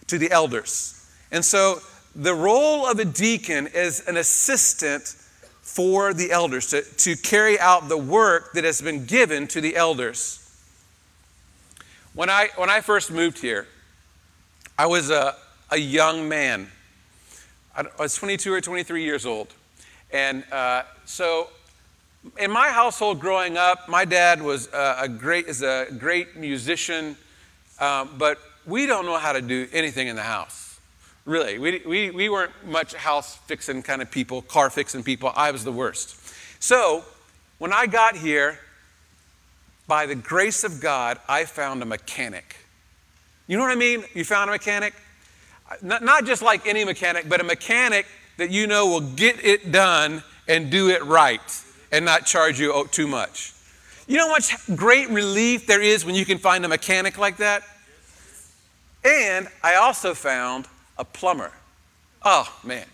to 0.07 0.17
the 0.17 0.31
elders. 0.31 0.95
And 1.31 1.43
so 1.43 1.81
the 2.15 2.33
role 2.33 2.85
of 2.85 2.99
a 2.99 3.05
deacon 3.05 3.67
is 3.67 4.07
an 4.07 4.17
assistant 4.17 5.15
for 5.61 6.13
the 6.13 6.31
elders, 6.31 6.71
to, 6.71 6.81
to 6.81 7.15
carry 7.15 7.59
out 7.59 7.89
the 7.89 7.97
work 7.97 8.53
that 8.53 8.63
has 8.63 8.81
been 8.81 9.05
given 9.05 9.47
to 9.47 9.61
the 9.61 9.75
elders. 9.75 10.37
When 12.13 12.29
I, 12.29 12.49
when 12.55 12.69
I 12.69 12.81
first 12.81 13.11
moved 13.11 13.39
here, 13.39 13.67
I 14.77 14.87
was 14.87 15.11
a, 15.11 15.35
a 15.69 15.77
young 15.77 16.27
man. 16.27 16.69
I 17.75 17.83
was 17.99 18.15
22 18.15 18.51
or 18.51 18.61
23 18.61 19.03
years 19.03 19.25
old. 19.25 19.53
And 20.11 20.43
uh, 20.51 20.83
so 21.05 21.49
in 22.37 22.51
my 22.51 22.69
household 22.69 23.19
growing 23.19 23.57
up, 23.57 23.87
my 23.87 24.05
dad 24.05 24.41
was 24.41 24.67
a, 24.73 24.97
a 25.01 25.07
great, 25.07 25.47
is 25.47 25.61
a 25.61 25.87
great 25.97 26.35
musician, 26.35 27.15
um, 27.79 28.09
but 28.17 28.39
we 28.65 28.85
don't 28.85 29.05
know 29.05 29.17
how 29.17 29.33
to 29.33 29.41
do 29.41 29.67
anything 29.71 30.07
in 30.07 30.15
the 30.15 30.23
house. 30.23 30.79
Really, 31.25 31.59
we, 31.59 31.81
we, 31.85 32.11
we 32.11 32.29
weren't 32.29 32.51
much 32.65 32.93
house 32.95 33.35
fixing 33.35 33.83
kind 33.83 34.01
of 34.01 34.09
people, 34.09 34.41
car 34.41 34.69
fixing 34.69 35.03
people. 35.03 35.31
I 35.35 35.51
was 35.51 35.63
the 35.63 35.71
worst. 35.71 36.15
So, 36.59 37.03
When 37.59 37.73
I 37.73 37.87
got 37.87 38.15
here, 38.15 38.57
by 39.85 40.05
the 40.05 40.15
grace 40.15 40.63
of 40.63 40.79
God, 40.79 41.19
I 41.27 41.43
found 41.43 41.83
a 41.83 41.85
mechanic. 41.85 42.55
You 43.47 43.57
know 43.57 43.63
what 43.63 43.71
I 43.71 43.75
mean? 43.75 44.05
You 44.13 44.23
found 44.23 44.49
a 44.49 44.53
mechanic? 44.53 44.93
Not, 45.81 46.01
not 46.01 46.25
just 46.25 46.41
like 46.41 46.65
any 46.65 46.85
mechanic, 46.85 47.27
but 47.27 47.41
a 47.41 47.43
mechanic 47.43 48.05
that 48.39 48.49
you 48.51 48.67
know 48.67 48.87
will 48.87 49.01
get 49.01 49.43
it 49.43 49.71
done 49.71 50.23
and 50.47 50.71
do 50.71 50.89
it 50.89 51.03
right 51.05 51.63
and 51.91 52.03
not 52.03 52.25
charge 52.25 52.59
you 52.59 52.73
oh, 52.73 52.85
too 52.85 53.07
much. 53.07 53.53
You 54.07 54.17
know 54.17 54.27
how 54.27 54.31
much 54.31 54.53
great 54.75 55.09
relief 55.09 55.67
there 55.67 55.81
is 55.81 56.03
when 56.03 56.15
you 56.15 56.25
can 56.25 56.39
find 56.39 56.65
a 56.65 56.67
mechanic 56.67 57.17
like 57.17 57.37
that? 57.37 57.63
And 59.03 59.47
I 59.63 59.75
also 59.75 60.13
found 60.13 60.65
a 60.97 61.05
plumber. 61.05 61.51
Oh, 62.23 62.51
man. 62.63 62.85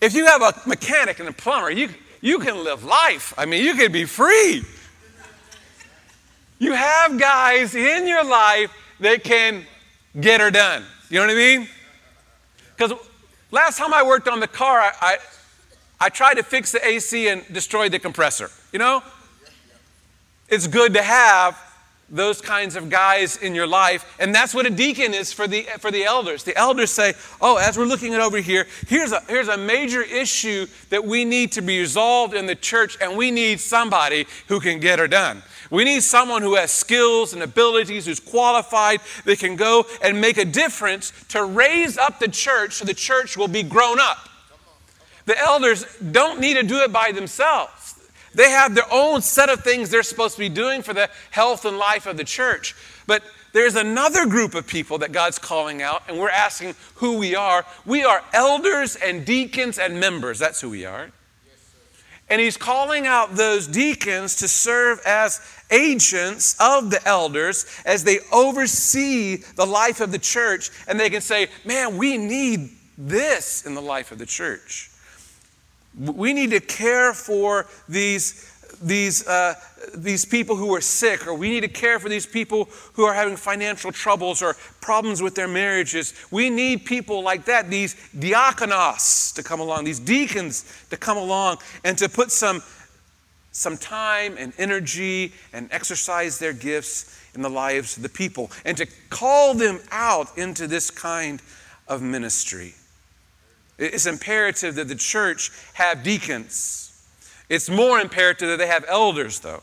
If 0.00 0.14
you 0.14 0.26
have 0.26 0.42
a 0.42 0.52
mechanic 0.66 1.18
and 1.18 1.28
a 1.28 1.32
plumber, 1.32 1.70
you, 1.70 1.88
you 2.20 2.38
can 2.38 2.62
live 2.62 2.84
life. 2.84 3.32
I 3.38 3.46
mean, 3.46 3.64
you 3.64 3.74
can 3.74 3.90
be 3.90 4.04
free. 4.04 4.62
You 6.58 6.72
have 6.72 7.18
guys 7.18 7.74
in 7.74 8.06
your 8.06 8.24
life 8.24 8.70
that 9.00 9.24
can 9.24 9.64
get 10.20 10.40
her 10.40 10.50
done. 10.50 10.84
You 11.08 11.20
know 11.20 11.26
what 11.26 11.32
I 11.32 11.36
mean? 11.36 11.68
Because 12.76 12.92
last 13.54 13.78
time 13.78 13.94
I 13.94 14.02
worked 14.02 14.28
on 14.28 14.40
the 14.40 14.48
car, 14.48 14.80
I, 14.80 14.92
I, 15.00 15.16
I 16.00 16.08
tried 16.08 16.34
to 16.34 16.42
fix 16.42 16.72
the 16.72 16.86
AC 16.86 17.28
and 17.28 17.42
destroyed 17.52 17.92
the 17.92 17.98
compressor. 17.98 18.50
You 18.72 18.80
know? 18.80 19.02
It's 20.48 20.66
good 20.66 20.92
to 20.94 21.02
have 21.02 21.58
those 22.10 22.40
kinds 22.40 22.76
of 22.76 22.90
guys 22.90 23.38
in 23.38 23.54
your 23.54 23.66
life. 23.66 24.14
And 24.20 24.34
that's 24.34 24.54
what 24.54 24.66
a 24.66 24.70
deacon 24.70 25.14
is 25.14 25.32
for 25.32 25.46
the, 25.46 25.62
for 25.78 25.90
the 25.90 26.04
elders. 26.04 26.44
The 26.44 26.56
elders 26.56 26.90
say, 26.90 27.14
oh, 27.40 27.56
as 27.56 27.78
we're 27.78 27.86
looking 27.86 28.12
at 28.12 28.20
over 28.20 28.38
here, 28.38 28.66
here's 28.86 29.12
a, 29.12 29.20
here's 29.26 29.48
a 29.48 29.56
major 29.56 30.02
issue 30.02 30.66
that 30.90 31.04
we 31.04 31.24
need 31.24 31.52
to 31.52 31.62
be 31.62 31.80
resolved 31.80 32.34
in 32.34 32.46
the 32.46 32.54
church, 32.54 32.98
and 33.00 33.16
we 33.16 33.30
need 33.30 33.58
somebody 33.58 34.26
who 34.48 34.60
can 34.60 34.80
get 34.80 34.98
her 34.98 35.08
done. 35.08 35.42
We 35.74 35.82
need 35.82 36.04
someone 36.04 36.42
who 36.42 36.54
has 36.54 36.70
skills 36.70 37.32
and 37.32 37.42
abilities, 37.42 38.06
who's 38.06 38.20
qualified, 38.20 39.00
that 39.24 39.40
can 39.40 39.56
go 39.56 39.86
and 40.02 40.20
make 40.20 40.38
a 40.38 40.44
difference 40.44 41.12
to 41.30 41.44
raise 41.44 41.98
up 41.98 42.20
the 42.20 42.28
church 42.28 42.74
so 42.74 42.84
the 42.84 42.94
church 42.94 43.36
will 43.36 43.48
be 43.48 43.64
grown 43.64 43.98
up. 43.98 44.28
The 45.26 45.36
elders 45.36 45.84
don't 46.12 46.38
need 46.38 46.54
to 46.54 46.62
do 46.62 46.76
it 46.78 46.92
by 46.92 47.10
themselves. 47.10 48.00
They 48.34 48.50
have 48.50 48.76
their 48.76 48.86
own 48.92 49.20
set 49.20 49.48
of 49.48 49.64
things 49.64 49.90
they're 49.90 50.04
supposed 50.04 50.34
to 50.34 50.40
be 50.40 50.48
doing 50.48 50.82
for 50.82 50.94
the 50.94 51.10
health 51.30 51.64
and 51.64 51.76
life 51.76 52.06
of 52.06 52.16
the 52.16 52.24
church. 52.24 52.76
But 53.08 53.24
there's 53.52 53.74
another 53.74 54.26
group 54.26 54.54
of 54.54 54.68
people 54.68 54.98
that 54.98 55.10
God's 55.10 55.40
calling 55.40 55.82
out, 55.82 56.04
and 56.06 56.20
we're 56.20 56.30
asking 56.30 56.76
who 56.96 57.18
we 57.18 57.34
are. 57.34 57.66
We 57.84 58.04
are 58.04 58.22
elders 58.32 58.94
and 58.94 59.24
deacons 59.24 59.78
and 59.78 59.98
members. 59.98 60.38
That's 60.38 60.60
who 60.60 60.70
we 60.70 60.84
are. 60.84 61.10
And 62.34 62.40
He's 62.40 62.56
calling 62.56 63.06
out 63.06 63.36
those 63.36 63.68
deacons 63.68 64.34
to 64.36 64.48
serve 64.48 65.00
as 65.06 65.40
agents 65.70 66.56
of 66.58 66.90
the 66.90 67.00
elders 67.06 67.64
as 67.86 68.02
they 68.02 68.18
oversee 68.32 69.36
the 69.54 69.64
life 69.64 70.00
of 70.00 70.10
the 70.10 70.18
church, 70.18 70.70
and 70.88 70.98
they 70.98 71.10
can 71.10 71.20
say, 71.20 71.46
Man, 71.64 71.96
we 71.96 72.18
need 72.18 72.70
this 72.98 73.64
in 73.64 73.76
the 73.76 73.80
life 73.80 74.10
of 74.10 74.18
the 74.18 74.26
church. 74.26 74.90
We 75.96 76.32
need 76.32 76.50
to 76.50 76.58
care 76.58 77.12
for 77.12 77.68
these, 77.88 78.52
these, 78.82 79.26
uh, 79.26 79.54
these 79.94 80.24
people 80.24 80.56
who 80.56 80.74
are 80.74 80.80
sick, 80.80 81.26
or 81.26 81.34
we 81.34 81.50
need 81.50 81.62
to 81.62 81.68
care 81.68 81.98
for 81.98 82.08
these 82.08 82.26
people 82.26 82.68
who 82.94 83.04
are 83.04 83.14
having 83.14 83.36
financial 83.36 83.92
troubles 83.92 84.42
or 84.42 84.54
problems 84.80 85.22
with 85.22 85.34
their 85.34 85.48
marriages. 85.48 86.14
We 86.30 86.50
need 86.50 86.84
people 86.84 87.22
like 87.22 87.44
that, 87.46 87.70
these 87.70 87.94
diakonos 88.16 89.34
to 89.34 89.42
come 89.42 89.60
along, 89.60 89.84
these 89.84 90.00
deacons 90.00 90.64
to 90.90 90.96
come 90.96 91.16
along 91.16 91.58
and 91.84 91.96
to 91.98 92.08
put 92.08 92.30
some, 92.30 92.62
some 93.52 93.76
time 93.76 94.36
and 94.38 94.52
energy 94.58 95.32
and 95.52 95.68
exercise 95.70 96.38
their 96.38 96.52
gifts 96.52 97.20
in 97.34 97.42
the 97.42 97.50
lives 97.50 97.96
of 97.96 98.02
the 98.02 98.08
people 98.08 98.50
and 98.64 98.76
to 98.76 98.86
call 99.10 99.54
them 99.54 99.80
out 99.90 100.36
into 100.38 100.66
this 100.66 100.90
kind 100.90 101.42
of 101.88 102.02
ministry. 102.02 102.74
It's 103.78 104.06
imperative 104.06 104.76
that 104.76 104.88
the 104.88 104.94
church 104.94 105.50
have 105.74 106.02
deacons. 106.02 106.83
It's 107.48 107.68
more 107.68 108.00
imperative 108.00 108.48
that 108.48 108.58
they 108.58 108.66
have 108.66 108.84
elders, 108.88 109.40
though. 109.40 109.62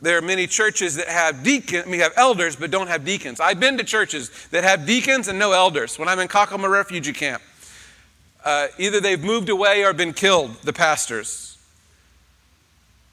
There 0.00 0.18
are 0.18 0.22
many 0.22 0.46
churches 0.46 0.96
that 0.96 1.08
have 1.08 1.42
deacons, 1.42 1.86
we 1.86 1.98
have 1.98 2.12
elders, 2.16 2.54
but 2.56 2.70
don't 2.70 2.88
have 2.88 3.04
deacons. 3.04 3.40
I've 3.40 3.58
been 3.58 3.78
to 3.78 3.84
churches 3.84 4.30
that 4.50 4.62
have 4.62 4.86
deacons 4.86 5.28
and 5.28 5.38
no 5.38 5.52
elders. 5.52 5.98
When 5.98 6.08
I'm 6.08 6.18
in 6.18 6.28
Kakuma 6.28 6.70
refugee 6.70 7.14
camp, 7.14 7.42
uh, 8.44 8.68
either 8.78 9.00
they've 9.00 9.22
moved 9.22 9.48
away 9.48 9.84
or 9.84 9.92
been 9.92 10.12
killed, 10.12 10.54
the 10.62 10.72
pastors. 10.72 11.58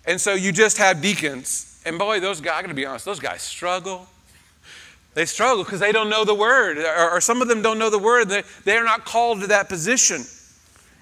And 0.06 0.20
so 0.20 0.34
you 0.34 0.52
just 0.52 0.78
have 0.78 1.02
deacons. 1.02 1.82
And 1.86 1.98
boy, 1.98 2.20
those 2.20 2.42
guys, 2.42 2.56
I'm 2.56 2.64
going 2.64 2.70
to 2.70 2.76
be 2.76 2.86
honest, 2.86 3.06
those 3.06 3.20
guys 3.20 3.42
struggle. 3.42 4.08
They 5.14 5.26
struggle 5.26 5.64
because 5.64 5.80
they 5.80 5.92
don't 5.92 6.10
know 6.10 6.26
the 6.26 6.34
word, 6.34 6.78
or, 6.78 7.12
or, 7.12 7.22
some 7.22 7.42
of 7.42 7.48
them 7.48 7.62
don't 7.62 7.78
know 7.78 7.92
the 7.92 8.00
word. 8.00 8.30
They, 8.30 8.44
they 8.66 8.78
are 8.78 8.84
not 8.84 9.06
called 9.06 9.42
to 9.42 9.48
that 9.48 9.70
position. 9.70 10.26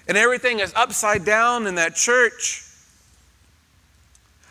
And 0.08 0.16
everything 0.16 0.60
is 0.60 0.72
upside 0.74 1.24
down 1.24 1.66
in 1.66 1.76
that 1.76 1.94
church. 1.94 2.64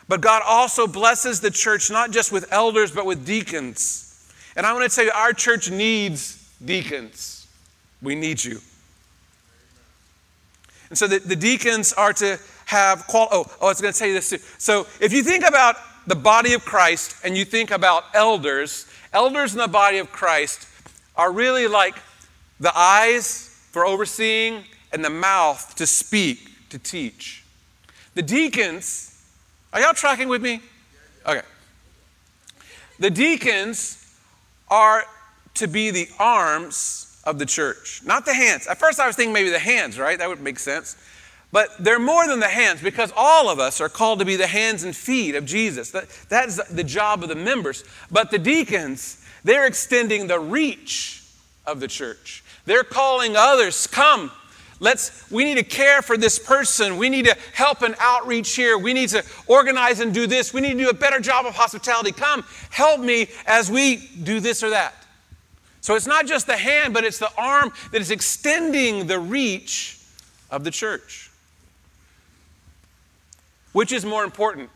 But 0.07 0.21
God 0.21 0.41
also 0.45 0.87
blesses 0.87 1.41
the 1.41 1.51
church 1.51 1.89
not 1.89 2.11
just 2.11 2.31
with 2.31 2.51
elders, 2.51 2.91
but 2.91 3.05
with 3.05 3.25
deacons. 3.25 4.07
And 4.55 4.65
I 4.65 4.73
want 4.73 4.89
to 4.89 4.95
tell 4.95 5.05
you, 5.05 5.11
our 5.13 5.33
church 5.33 5.69
needs 5.69 6.37
deacons. 6.63 7.47
We 8.01 8.15
need 8.15 8.43
you. 8.43 8.59
And 10.89 10.97
so 10.97 11.07
the, 11.07 11.19
the 11.19 11.35
deacons 11.35 11.93
are 11.93 12.11
to 12.13 12.37
have 12.65 13.07
qual. 13.07 13.29
Oh, 13.31 13.45
oh, 13.47 13.65
I 13.67 13.69
was 13.69 13.81
going 13.81 13.93
to 13.93 13.97
tell 13.97 14.07
you 14.07 14.13
this 14.13 14.29
too. 14.29 14.39
So 14.57 14.87
if 14.99 15.13
you 15.13 15.23
think 15.23 15.47
about 15.47 15.77
the 16.07 16.15
body 16.15 16.53
of 16.53 16.65
Christ 16.65 17.15
and 17.23 17.37
you 17.37 17.45
think 17.45 17.71
about 17.71 18.03
elders, 18.13 18.87
Elders 19.13 19.51
in 19.53 19.59
the 19.59 19.67
body 19.67 19.97
of 19.97 20.11
Christ 20.11 20.67
are 21.17 21.31
really 21.31 21.67
like 21.67 21.95
the 22.61 22.71
eyes 22.73 23.49
for 23.71 23.85
overseeing 23.85 24.63
and 24.91 25.03
the 25.03 25.09
mouth 25.09 25.75
to 25.75 25.87
speak, 25.87 26.69
to 26.69 26.79
teach. 26.79 27.43
The 28.15 28.21
deacons, 28.21 29.23
are 29.73 29.81
y'all 29.81 29.93
tracking 29.93 30.27
with 30.27 30.41
me? 30.41 30.61
Okay. 31.25 31.41
The 32.99 33.09
deacons 33.09 33.97
are 34.69 35.05
to 35.55 35.67
be 35.67 35.91
the 35.91 36.07
arms 36.19 37.21
of 37.25 37.39
the 37.39 37.45
church, 37.45 38.01
not 38.05 38.25
the 38.25 38.33
hands. 38.33 38.67
At 38.67 38.79
first, 38.79 38.99
I 38.99 39.07
was 39.07 39.15
thinking 39.15 39.33
maybe 39.33 39.49
the 39.49 39.59
hands, 39.59 39.99
right? 39.99 40.17
That 40.17 40.29
would 40.29 40.41
make 40.41 40.59
sense. 40.59 40.97
But 41.51 41.69
they're 41.79 41.99
more 41.99 42.27
than 42.27 42.39
the 42.39 42.47
hands 42.47 42.81
because 42.81 43.11
all 43.15 43.49
of 43.49 43.59
us 43.59 43.81
are 43.81 43.89
called 43.89 44.19
to 44.19 44.25
be 44.25 44.37
the 44.37 44.47
hands 44.47 44.83
and 44.83 44.95
feet 44.95 45.35
of 45.35 45.45
Jesus. 45.45 45.91
That, 45.91 46.07
that's 46.29 46.63
the 46.69 46.83
job 46.83 47.23
of 47.23 47.29
the 47.29 47.35
members. 47.35 47.83
But 48.09 48.31
the 48.31 48.39
deacons, 48.39 49.23
they're 49.43 49.67
extending 49.67 50.27
the 50.27 50.39
reach 50.39 51.23
of 51.65 51.79
the 51.79 51.87
church. 51.87 52.43
They're 52.65 52.83
calling 52.83 53.35
others, 53.35 53.85
come, 53.87 54.31
let's 54.81 55.31
we 55.31 55.45
need 55.45 55.55
to 55.55 55.63
care 55.63 56.01
for 56.01 56.17
this 56.17 56.37
person. 56.37 56.97
We 56.97 57.07
need 57.07 57.25
to 57.25 57.37
help 57.53 57.83
an 57.83 57.95
outreach 57.99 58.53
here. 58.55 58.77
We 58.77 58.91
need 58.91 59.09
to 59.09 59.23
organize 59.47 60.01
and 60.01 60.13
do 60.13 60.27
this. 60.27 60.53
We 60.53 60.59
need 60.59 60.73
to 60.73 60.83
do 60.83 60.89
a 60.89 60.93
better 60.93 61.21
job 61.21 61.45
of 61.45 61.55
hospitality. 61.55 62.11
Come, 62.11 62.43
help 62.69 62.99
me 62.99 63.29
as 63.45 63.71
we 63.71 64.09
do 64.23 64.41
this 64.41 64.61
or 64.61 64.71
that. 64.71 64.93
So 65.79 65.95
it's 65.95 66.07
not 66.07 66.27
just 66.27 66.45
the 66.45 66.57
hand, 66.57 66.93
but 66.93 67.05
it's 67.05 67.17
the 67.17 67.31
arm 67.37 67.71
that 67.91 68.01
is 68.01 68.11
extending 68.11 69.07
the 69.07 69.19
reach 69.19 69.99
of 70.51 70.63
the 70.63 70.71
church. 70.71 71.31
Which 73.71 73.91
is 73.91 74.03
more 74.03 74.23
important, 74.23 74.69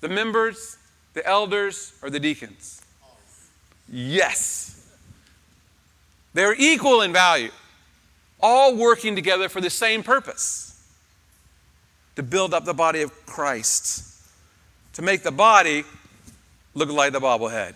the 0.00 0.08
members, 0.08 0.76
the 1.14 1.24
elders, 1.26 1.92
or 2.02 2.10
the 2.10 2.18
deacons? 2.18 2.82
Yes. 3.88 4.92
They're 6.34 6.54
equal 6.58 7.02
in 7.02 7.12
value, 7.12 7.52
all 8.40 8.76
working 8.76 9.14
together 9.14 9.48
for 9.48 9.60
the 9.60 9.70
same 9.70 10.02
purpose 10.02 10.70
to 12.16 12.22
build 12.22 12.54
up 12.54 12.64
the 12.64 12.74
body 12.74 13.02
of 13.02 13.26
Christ, 13.26 14.22
to 14.92 15.02
make 15.02 15.22
the 15.22 15.32
body 15.32 15.84
look 16.74 16.90
like 16.90 17.12
the 17.12 17.20
bobblehead. 17.20 17.74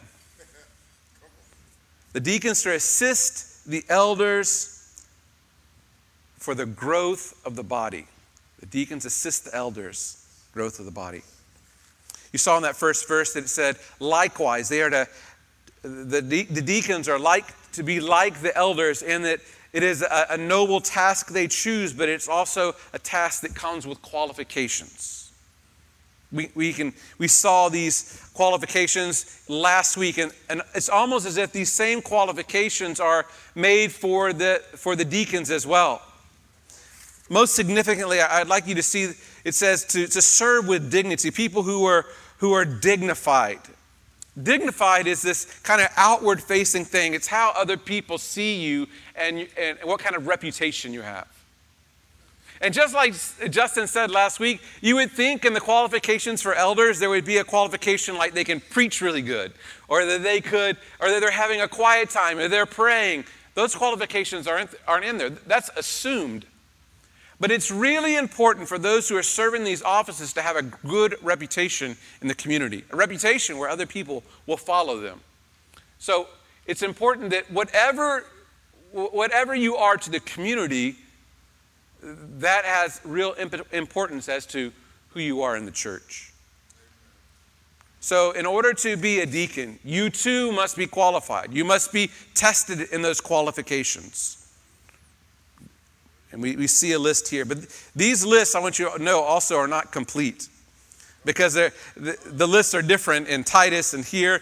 The 2.12 2.20
deacons 2.20 2.64
are 2.66 2.70
to 2.70 2.76
assist 2.76 3.68
the 3.68 3.84
elders 3.88 5.04
for 6.38 6.54
the 6.54 6.66
growth 6.66 7.40
of 7.44 7.56
the 7.56 7.62
body. 7.62 8.06
The 8.60 8.66
deacons 8.66 9.04
assist 9.04 9.44
the 9.44 9.54
elders, 9.54 10.24
growth 10.52 10.78
of 10.78 10.84
the 10.84 10.90
body. 10.90 11.22
You 12.32 12.38
saw 12.38 12.56
in 12.56 12.62
that 12.62 12.76
first 12.76 13.08
verse 13.08 13.32
that 13.34 13.44
it 13.44 13.48
said, 13.48 13.76
likewise, 14.00 14.68
they 14.68 14.82
are 14.82 14.90
to, 14.90 15.08
the, 15.82 16.22
de- 16.22 16.44
the 16.44 16.62
deacons 16.62 17.08
are 17.08 17.18
like 17.18 17.46
to 17.72 17.82
be 17.82 18.00
like 18.00 18.40
the 18.40 18.56
elders 18.56 19.02
in 19.02 19.22
that 19.22 19.40
it 19.72 19.82
is 19.82 20.02
a, 20.02 20.26
a 20.30 20.36
noble 20.36 20.80
task 20.80 21.28
they 21.28 21.46
choose, 21.46 21.92
but 21.92 22.08
it's 22.08 22.28
also 22.28 22.74
a 22.92 22.98
task 22.98 23.42
that 23.42 23.54
comes 23.54 23.86
with 23.86 24.00
qualifications. 24.02 25.32
We, 26.30 26.50
we, 26.54 26.72
can, 26.72 26.92
we 27.18 27.28
saw 27.28 27.68
these 27.68 28.30
qualifications 28.34 29.42
last 29.48 29.96
week, 29.96 30.18
and, 30.18 30.32
and 30.50 30.62
it's 30.74 30.88
almost 30.88 31.26
as 31.26 31.38
if 31.38 31.52
these 31.52 31.72
same 31.72 32.02
qualifications 32.02 33.00
are 33.00 33.26
made 33.54 33.92
for 33.92 34.32
the, 34.32 34.62
for 34.76 34.94
the 34.94 35.04
deacons 35.04 35.50
as 35.50 35.66
well. 35.66 36.02
most 37.30 37.54
significantly, 37.54 38.20
I'd 38.20 38.48
like 38.48 38.66
you 38.66 38.74
to 38.74 38.82
see 38.82 39.12
it 39.44 39.54
says 39.54 39.84
to, 39.86 40.06
to 40.06 40.20
serve 40.20 40.68
with 40.68 40.90
dignity, 40.90 41.30
people 41.30 41.62
who 41.62 41.84
are, 41.86 42.04
who 42.38 42.52
are 42.52 42.66
dignified. 42.66 43.60
Dignified 44.42 45.06
is 45.06 45.22
this 45.22 45.46
kind 45.60 45.80
of 45.80 45.88
outward 45.96 46.42
facing 46.42 46.84
thing, 46.84 47.14
it's 47.14 47.26
how 47.26 47.52
other 47.56 47.76
people 47.76 48.18
see 48.18 48.60
you 48.60 48.86
and, 49.16 49.48
and 49.58 49.78
what 49.82 50.00
kind 50.00 50.14
of 50.14 50.26
reputation 50.26 50.92
you 50.92 51.02
have. 51.02 51.26
And 52.60 52.74
just 52.74 52.92
like 52.94 53.14
Justin 53.50 53.86
said 53.86 54.10
last 54.10 54.40
week, 54.40 54.60
you 54.80 54.96
would 54.96 55.12
think 55.12 55.44
in 55.44 55.52
the 55.52 55.60
qualifications 55.60 56.42
for 56.42 56.54
elders 56.54 56.98
there 56.98 57.10
would 57.10 57.24
be 57.24 57.38
a 57.38 57.44
qualification 57.44 58.16
like 58.16 58.34
they 58.34 58.44
can 58.44 58.60
preach 58.60 59.00
really 59.00 59.22
good, 59.22 59.52
or 59.86 60.04
that 60.04 60.22
they 60.22 60.40
could, 60.40 60.76
or 61.00 61.08
that 61.08 61.20
they're 61.20 61.30
having 61.30 61.60
a 61.60 61.68
quiet 61.68 62.10
time, 62.10 62.38
or 62.38 62.48
they're 62.48 62.66
praying. 62.66 63.24
Those 63.54 63.74
qualifications 63.74 64.46
aren't, 64.46 64.70
aren't 64.86 65.04
in 65.04 65.18
there. 65.18 65.30
That's 65.30 65.70
assumed. 65.76 66.46
But 67.40 67.50
it's 67.50 67.70
really 67.70 68.16
important 68.16 68.68
for 68.68 68.78
those 68.78 69.08
who 69.08 69.16
are 69.16 69.22
serving 69.22 69.64
these 69.64 69.82
offices 69.82 70.32
to 70.32 70.42
have 70.42 70.56
a 70.56 70.62
good 70.62 71.16
reputation 71.22 71.96
in 72.20 72.28
the 72.28 72.34
community, 72.34 72.84
a 72.90 72.96
reputation 72.96 73.58
where 73.58 73.68
other 73.68 73.86
people 73.86 74.24
will 74.46 74.56
follow 74.56 74.98
them. 75.00 75.20
So 75.98 76.28
it's 76.66 76.82
important 76.82 77.30
that 77.30 77.50
whatever, 77.50 78.24
whatever 78.92 79.54
you 79.54 79.76
are 79.76 79.96
to 79.96 80.10
the 80.10 80.20
community, 80.20 80.96
that 82.02 82.64
has 82.64 83.00
real 83.04 83.34
importance 83.72 84.28
as 84.28 84.46
to 84.46 84.72
who 85.10 85.20
you 85.20 85.42
are 85.42 85.56
in 85.56 85.64
the 85.64 85.70
church. 85.70 86.32
So, 88.00 88.30
in 88.30 88.46
order 88.46 88.72
to 88.74 88.96
be 88.96 89.20
a 89.20 89.26
deacon, 89.26 89.80
you 89.82 90.08
too 90.08 90.52
must 90.52 90.76
be 90.76 90.86
qualified. 90.86 91.52
You 91.52 91.64
must 91.64 91.92
be 91.92 92.10
tested 92.32 92.92
in 92.92 93.02
those 93.02 93.20
qualifications. 93.20 94.47
And 96.32 96.42
we, 96.42 96.56
we 96.56 96.66
see 96.66 96.92
a 96.92 96.98
list 96.98 97.28
here. 97.28 97.44
But 97.44 97.58
these 97.96 98.24
lists, 98.24 98.54
I 98.54 98.60
want 98.60 98.78
you 98.78 98.90
to 98.90 99.02
know, 99.02 99.20
also 99.20 99.56
are 99.56 99.68
not 99.68 99.92
complete 99.92 100.48
because 101.24 101.54
the, 101.54 101.72
the 101.96 102.46
lists 102.46 102.74
are 102.74 102.82
different 102.82 103.28
in 103.28 103.44
Titus 103.44 103.94
and 103.94 104.04
here. 104.04 104.40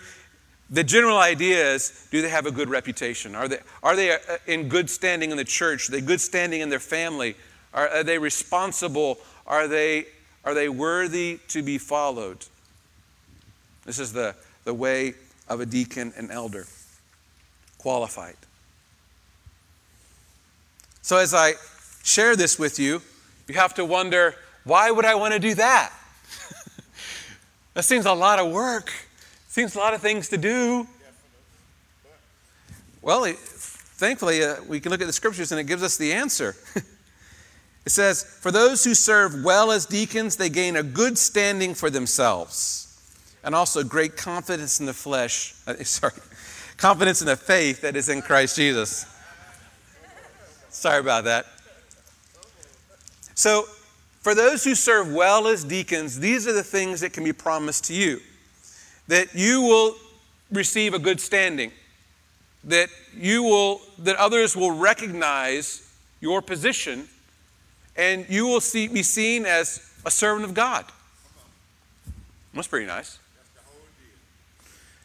The 0.68 0.82
general 0.82 1.18
idea 1.18 1.74
is 1.74 2.08
do 2.10 2.22
they 2.22 2.28
have 2.28 2.46
a 2.46 2.50
good 2.50 2.68
reputation? 2.68 3.34
Are 3.34 3.48
they, 3.48 3.58
are 3.82 3.94
they 3.94 4.12
uh, 4.12 4.18
in 4.46 4.68
good 4.68 4.90
standing 4.90 5.30
in 5.30 5.36
the 5.36 5.44
church? 5.44 5.88
Are 5.88 5.92
they 5.92 6.00
good 6.00 6.20
standing 6.20 6.60
in 6.60 6.68
their 6.68 6.80
family? 6.80 7.36
Are, 7.72 7.88
are 7.88 8.04
they 8.04 8.18
responsible? 8.18 9.18
Are 9.46 9.68
they, 9.68 10.06
are 10.44 10.54
they 10.54 10.68
worthy 10.68 11.38
to 11.48 11.62
be 11.62 11.78
followed? 11.78 12.44
This 13.84 14.00
is 14.00 14.12
the, 14.12 14.34
the 14.64 14.74
way 14.74 15.14
of 15.48 15.60
a 15.60 15.66
deacon 15.66 16.12
and 16.16 16.30
elder 16.32 16.66
qualified. 17.78 18.36
So, 21.02 21.18
as 21.18 21.34
I 21.34 21.52
share 22.06 22.36
this 22.36 22.58
with 22.58 22.78
you, 22.78 23.02
you 23.48 23.54
have 23.54 23.74
to 23.74 23.84
wonder 23.84 24.34
why 24.64 24.90
would 24.90 25.04
I 25.04 25.14
want 25.14 25.34
to 25.34 25.38
do 25.38 25.54
that? 25.54 25.92
that 27.74 27.84
seems 27.84 28.06
a 28.06 28.12
lot 28.12 28.38
of 28.38 28.50
work. 28.50 28.92
Seems 29.48 29.74
a 29.74 29.78
lot 29.78 29.94
of 29.94 30.00
things 30.00 30.28
to 30.30 30.36
do. 30.36 30.86
Well, 33.00 33.24
thankfully, 33.24 34.42
uh, 34.42 34.56
we 34.68 34.80
can 34.80 34.90
look 34.90 35.00
at 35.00 35.06
the 35.06 35.12
scriptures 35.12 35.52
and 35.52 35.60
it 35.60 35.64
gives 35.64 35.82
us 35.82 35.96
the 35.96 36.12
answer. 36.12 36.56
it 37.86 37.90
says, 37.90 38.24
For 38.24 38.50
those 38.50 38.82
who 38.82 38.94
serve 38.94 39.44
well 39.44 39.70
as 39.70 39.86
deacons, 39.86 40.36
they 40.36 40.48
gain 40.48 40.76
a 40.76 40.82
good 40.82 41.16
standing 41.16 41.74
for 41.74 41.90
themselves 41.90 42.82
and 43.44 43.54
also 43.54 43.84
great 43.84 44.16
confidence 44.16 44.80
in 44.80 44.86
the 44.86 44.92
flesh, 44.92 45.54
uh, 45.66 45.74
sorry, 45.84 46.14
confidence 46.76 47.20
in 47.20 47.26
the 47.28 47.36
faith 47.36 47.82
that 47.82 47.94
is 47.94 48.08
in 48.08 48.20
Christ 48.20 48.56
Jesus. 48.56 49.06
Sorry 50.68 50.98
about 50.98 51.24
that. 51.24 51.46
So, 53.36 53.66
for 54.22 54.34
those 54.34 54.64
who 54.64 54.74
serve 54.74 55.12
well 55.12 55.46
as 55.46 55.62
deacons, 55.62 56.18
these 56.18 56.48
are 56.48 56.52
the 56.52 56.64
things 56.64 57.00
that 57.02 57.12
can 57.12 57.22
be 57.22 57.32
promised 57.32 57.84
to 57.84 57.94
you 57.94 58.20
that 59.06 59.32
you 59.36 59.62
will 59.62 59.94
receive 60.50 60.94
a 60.94 60.98
good 60.98 61.20
standing, 61.20 61.70
that 62.64 62.88
you 63.16 63.44
will, 63.44 63.80
that 63.98 64.16
others 64.16 64.56
will 64.56 64.72
recognize 64.72 65.88
your 66.20 66.42
position, 66.42 67.06
and 67.96 68.26
you 68.28 68.46
will 68.46 68.60
see, 68.60 68.88
be 68.88 69.04
seen 69.04 69.46
as 69.46 69.92
a 70.04 70.10
servant 70.10 70.44
of 70.44 70.54
God. 70.54 70.84
That's 72.52 72.66
pretty 72.66 72.86
nice. 72.86 73.18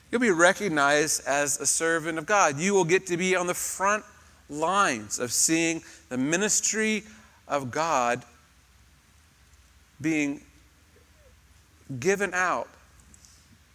You'll 0.09 0.21
be 0.21 0.31
recognized 0.31 1.27
as 1.27 1.59
a 1.59 1.67
servant 1.67 2.17
of 2.17 2.25
God. 2.25 2.57
You 2.57 2.73
will 2.73 2.85
get 2.85 3.05
to 3.07 3.17
be 3.17 3.35
on 3.35 3.45
the 3.45 3.53
front 3.53 4.03
lines 4.49 5.19
of 5.19 5.31
seeing 5.31 5.83
the 6.09 6.17
ministry 6.17 7.03
of 7.51 7.69
God 7.69 8.23
being 9.99 10.41
given 11.99 12.33
out 12.33 12.67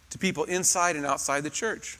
to 0.09 0.17
people 0.17 0.43
inside 0.45 0.95
and 0.95 1.05
outside 1.05 1.41
the 1.41 1.49
church. 1.49 1.99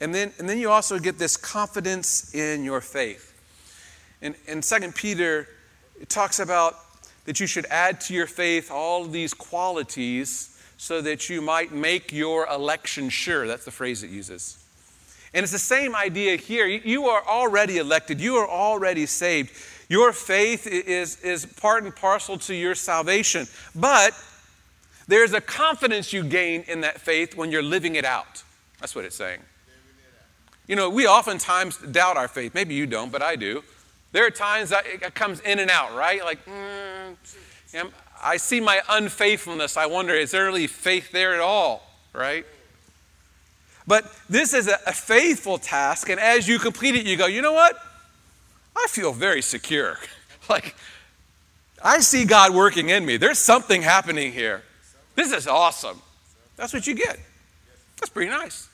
And 0.00 0.14
then, 0.14 0.32
and 0.38 0.48
then 0.48 0.58
you 0.58 0.70
also 0.70 0.98
get 0.98 1.18
this 1.18 1.36
confidence 1.36 2.34
in 2.34 2.64
your 2.64 2.80
faith. 2.80 3.28
And 4.20 4.34
in 4.46 4.60
2 4.62 4.92
Peter, 4.92 5.46
it 6.00 6.08
talks 6.08 6.40
about 6.40 6.76
that 7.26 7.38
you 7.38 7.46
should 7.46 7.66
add 7.66 8.00
to 8.02 8.14
your 8.14 8.26
faith 8.26 8.70
all 8.70 9.04
these 9.04 9.32
qualities 9.32 10.58
so 10.76 11.00
that 11.02 11.28
you 11.28 11.40
might 11.40 11.72
make 11.72 12.12
your 12.12 12.46
election 12.46 13.10
sure. 13.10 13.46
That's 13.46 13.64
the 13.64 13.70
phrase 13.70 14.02
it 14.02 14.10
uses. 14.10 14.56
And 15.32 15.44
it's 15.44 15.52
the 15.52 15.58
same 15.58 15.94
idea 15.94 16.36
here. 16.36 16.66
You 16.66 17.06
are 17.06 17.22
already 17.24 17.78
elected, 17.78 18.20
you 18.20 18.36
are 18.36 18.48
already 18.48 19.06
saved. 19.06 19.52
Your 19.90 20.12
faith 20.12 20.68
is, 20.68 21.20
is 21.20 21.44
part 21.44 21.82
and 21.82 21.94
parcel 21.94 22.38
to 22.38 22.54
your 22.54 22.76
salvation. 22.76 23.48
But 23.74 24.14
there's 25.08 25.32
a 25.32 25.40
confidence 25.40 26.12
you 26.12 26.22
gain 26.22 26.62
in 26.68 26.82
that 26.82 27.00
faith 27.00 27.36
when 27.36 27.50
you're 27.50 27.60
living 27.60 27.96
it 27.96 28.04
out. 28.04 28.44
That's 28.78 28.94
what 28.94 29.04
it's 29.04 29.16
saying. 29.16 29.40
You 30.68 30.76
know, 30.76 30.88
we 30.88 31.08
oftentimes 31.08 31.78
doubt 31.78 32.16
our 32.16 32.28
faith. 32.28 32.54
Maybe 32.54 32.76
you 32.76 32.86
don't, 32.86 33.10
but 33.10 33.20
I 33.20 33.34
do. 33.34 33.64
There 34.12 34.24
are 34.24 34.30
times 34.30 34.70
that 34.70 34.86
it 34.86 35.12
comes 35.16 35.40
in 35.40 35.58
and 35.58 35.68
out, 35.68 35.96
right? 35.96 36.24
Like, 36.24 36.38
mm, 36.46 37.16
I 38.22 38.36
see 38.36 38.60
my 38.60 38.80
unfaithfulness. 38.88 39.76
I 39.76 39.86
wonder, 39.86 40.14
is 40.14 40.30
there 40.30 40.44
really 40.44 40.68
faith 40.68 41.10
there 41.10 41.34
at 41.34 41.40
all, 41.40 41.82
right? 42.12 42.46
But 43.88 44.04
this 44.28 44.54
is 44.54 44.68
a, 44.68 44.78
a 44.86 44.92
faithful 44.92 45.58
task, 45.58 46.08
and 46.08 46.20
as 46.20 46.46
you 46.46 46.60
complete 46.60 46.94
it, 46.94 47.06
you 47.06 47.16
go, 47.16 47.26
you 47.26 47.42
know 47.42 47.54
what? 47.54 47.76
I 48.82 48.86
feel 48.88 49.12
very 49.12 49.42
secure. 49.42 49.98
like, 50.48 50.74
I 51.82 52.00
see 52.00 52.24
God 52.24 52.54
working 52.54 52.88
in 52.88 53.04
me. 53.04 53.16
There's 53.16 53.38
something 53.38 53.82
happening 53.82 54.32
here. 54.32 54.62
This 55.14 55.32
is 55.32 55.46
awesome. 55.46 56.00
That's 56.56 56.72
what 56.72 56.86
you 56.86 56.94
get. 56.94 57.18
That's 57.98 58.10
pretty 58.10 58.30
nice. 58.30 58.68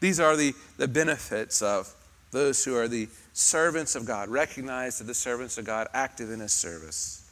These 0.00 0.20
are 0.20 0.36
the, 0.36 0.54
the 0.78 0.88
benefits 0.88 1.62
of 1.62 1.94
those 2.32 2.64
who 2.64 2.76
are 2.76 2.88
the 2.88 3.08
servants 3.32 3.94
of 3.94 4.04
God, 4.04 4.28
recognized 4.28 5.00
as 5.00 5.06
the 5.06 5.14
servants 5.14 5.58
of 5.58 5.64
God, 5.64 5.88
active 5.94 6.30
in 6.30 6.40
His 6.40 6.52
service. 6.52 7.30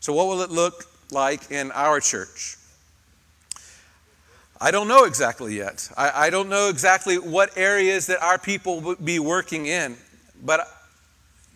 So, 0.00 0.12
what 0.12 0.26
will 0.26 0.42
it 0.42 0.50
look 0.50 0.84
like 1.10 1.50
in 1.50 1.72
our 1.72 1.98
church? 2.00 2.58
I 4.60 4.70
don't 4.70 4.88
know 4.88 5.04
exactly 5.04 5.56
yet. 5.56 5.88
I, 5.96 6.26
I, 6.26 6.30
don't 6.30 6.48
know 6.48 6.68
exactly 6.68 7.18
what 7.18 7.56
areas 7.58 8.06
that 8.06 8.22
our 8.22 8.38
people 8.38 8.80
would 8.80 9.04
be 9.04 9.18
working 9.18 9.66
in, 9.66 9.96
but 10.42 10.66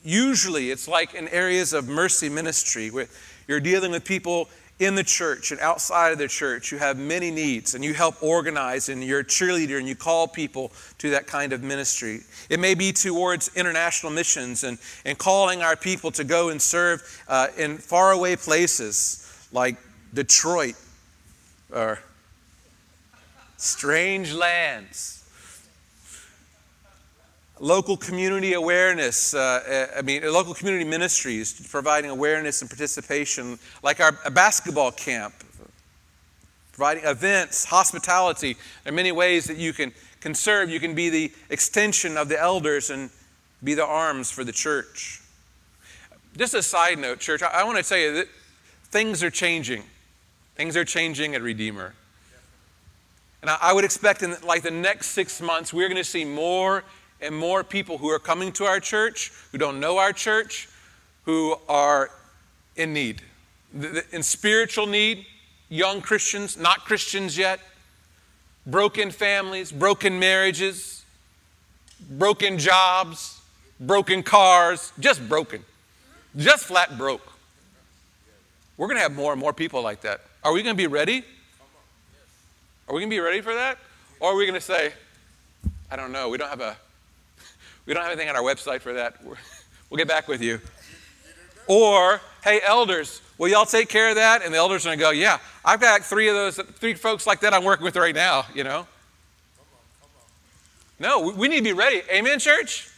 usually 0.04 0.70
it's 0.70 0.86
like 0.86 1.14
in 1.14 1.28
areas 1.28 1.72
of 1.72 1.88
mercy 1.88 2.28
ministry 2.28 2.90
where 2.90 3.08
you're 3.48 3.60
dealing 3.60 3.92
with 3.92 4.04
people 4.04 4.48
in 4.80 4.94
the 4.94 5.04
church 5.04 5.50
and 5.50 5.60
outside 5.60 6.12
of 6.12 6.18
the 6.18 6.28
church. 6.28 6.72
You 6.72 6.78
have 6.78 6.98
many 6.98 7.30
needs 7.30 7.74
and 7.74 7.84
you 7.84 7.94
help 7.94 8.22
organize 8.22 8.88
and 8.88 9.02
you're 9.02 9.20
a 9.20 9.24
cheerleader 9.24 9.78
and 9.78 9.86
you 9.86 9.94
call 9.94 10.26
people 10.26 10.72
to 10.98 11.10
that 11.10 11.26
kind 11.26 11.52
of 11.52 11.62
ministry. 11.62 12.20
It 12.48 12.60
may 12.60 12.74
be 12.74 12.92
towards 12.92 13.54
international 13.56 14.12
missions 14.12 14.64
and, 14.64 14.78
and 15.04 15.16
calling 15.16 15.62
our 15.62 15.76
people 15.76 16.10
to 16.12 16.24
go 16.24 16.48
and 16.48 16.60
serve 16.60 17.02
uh, 17.28 17.48
in 17.56 17.78
faraway 17.78 18.36
places 18.36 19.48
like 19.52 19.76
Detroit 20.14 20.74
or 21.72 21.98
strange 23.60 24.32
lands. 24.32 25.18
Local 27.58 27.96
community 27.98 28.54
awareness, 28.54 29.34
uh, 29.34 29.88
uh, 29.94 29.98
I 29.98 30.02
mean, 30.02 30.22
local 30.22 30.54
community 30.54 30.84
ministries 30.84 31.68
providing 31.68 32.10
awareness 32.10 32.62
and 32.62 32.70
participation, 32.70 33.58
like 33.82 34.00
our 34.00 34.12
basketball 34.30 34.92
camp, 34.92 35.34
providing 36.72 37.04
events, 37.04 37.66
hospitality. 37.66 38.56
There 38.82 38.92
are 38.94 38.96
many 38.96 39.12
ways 39.12 39.44
that 39.44 39.58
you 39.58 39.74
can, 39.74 39.92
can 40.20 40.34
serve. 40.34 40.70
You 40.70 40.80
can 40.80 40.94
be 40.94 41.10
the 41.10 41.32
extension 41.50 42.16
of 42.16 42.30
the 42.30 42.40
elders 42.40 42.88
and 42.88 43.10
be 43.62 43.74
the 43.74 43.84
arms 43.84 44.30
for 44.30 44.42
the 44.42 44.52
church. 44.52 45.20
Just 46.34 46.54
a 46.54 46.62
side 46.62 46.98
note, 46.98 47.18
church, 47.18 47.42
I, 47.42 47.48
I 47.48 47.64
want 47.64 47.76
to 47.76 47.84
tell 47.84 47.98
you 47.98 48.14
that 48.14 48.28
things 48.84 49.22
are 49.22 49.30
changing. 49.30 49.82
Things 50.54 50.78
are 50.78 50.84
changing 50.86 51.34
at 51.34 51.42
Redeemer. 51.42 51.94
And 53.42 53.50
I 53.50 53.72
would 53.72 53.84
expect 53.84 54.22
in 54.22 54.36
like 54.44 54.62
the 54.62 54.70
next 54.70 55.08
six 55.08 55.40
months, 55.40 55.72
we're 55.72 55.88
going 55.88 55.96
to 55.96 56.04
see 56.04 56.24
more 56.24 56.84
and 57.20 57.34
more 57.34 57.64
people 57.64 57.98
who 57.98 58.08
are 58.08 58.18
coming 58.18 58.52
to 58.52 58.64
our 58.64 58.80
church, 58.80 59.32
who 59.52 59.58
don't 59.58 59.80
know 59.80 59.98
our 59.98 60.12
church, 60.12 60.68
who 61.24 61.56
are 61.68 62.10
in 62.76 62.92
need, 62.92 63.22
in 64.12 64.22
spiritual 64.22 64.86
need, 64.86 65.26
young 65.68 66.00
Christians, 66.00 66.56
not 66.56 66.84
Christians 66.84 67.36
yet, 67.36 67.60
broken 68.66 69.10
families, 69.10 69.72
broken 69.72 70.18
marriages, 70.18 71.04
broken 72.10 72.58
jobs, 72.58 73.40
broken 73.78 74.22
cars, 74.22 74.92
just 74.98 75.26
broken, 75.28 75.64
just 76.36 76.64
flat 76.64 76.98
broke. 76.98 77.26
We're 78.76 78.86
going 78.86 78.96
to 78.96 79.02
have 79.02 79.12
more 79.12 79.32
and 79.32 79.40
more 79.40 79.52
people 79.52 79.82
like 79.82 80.02
that. 80.02 80.22
Are 80.42 80.52
we 80.52 80.62
going 80.62 80.74
to 80.74 80.82
be 80.82 80.86
ready? 80.86 81.24
Are 82.90 82.92
we 82.92 83.02
going 83.02 83.10
to 83.10 83.14
be 83.14 83.20
ready 83.20 83.40
for 83.40 83.54
that? 83.54 83.78
Or 84.18 84.32
are 84.32 84.36
we 84.36 84.46
going 84.46 84.58
to 84.58 84.60
say, 84.60 84.92
I 85.92 85.94
don't 85.94 86.10
know, 86.10 86.28
we 86.28 86.38
don't 86.38 86.48
have 86.48 86.60
a 86.60 86.76
we 87.86 87.94
don't 87.94 88.02
have 88.02 88.10
anything 88.10 88.28
on 88.28 88.34
our 88.34 88.42
website 88.42 88.80
for 88.80 88.92
that. 88.94 89.14
We'll 89.88 89.98
get 89.98 90.06
back 90.06 90.28
with 90.28 90.40
you. 90.40 90.60
Or, 91.66 92.20
hey, 92.44 92.60
elders, 92.64 93.22
will 93.38 93.48
y'all 93.48 93.66
take 93.66 93.88
care 93.88 94.10
of 94.10 94.14
that? 94.14 94.44
And 94.44 94.54
the 94.54 94.58
elders 94.58 94.86
are 94.86 94.90
going 94.90 94.98
to 94.98 95.04
go, 95.04 95.10
yeah, 95.10 95.38
I've 95.64 95.80
got 95.80 96.04
three 96.04 96.28
of 96.28 96.36
those, 96.36 96.60
three 96.78 96.94
folks 96.94 97.26
like 97.26 97.40
that 97.40 97.52
I'm 97.52 97.64
working 97.64 97.82
with 97.82 97.96
right 97.96 98.14
now, 98.14 98.46
you 98.54 98.62
know? 98.62 98.86
No, 101.00 101.32
we 101.32 101.48
need 101.48 101.56
to 101.56 101.64
be 101.64 101.72
ready. 101.72 102.02
Amen, 102.08 102.38
church? 102.38 102.88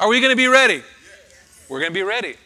Are 0.00 0.08
we 0.08 0.18
going 0.20 0.32
to 0.32 0.36
be 0.36 0.48
ready? 0.48 0.82
We're 1.68 1.80
going 1.80 1.92
to 1.92 1.94
be 1.94 2.02
ready. 2.02 2.36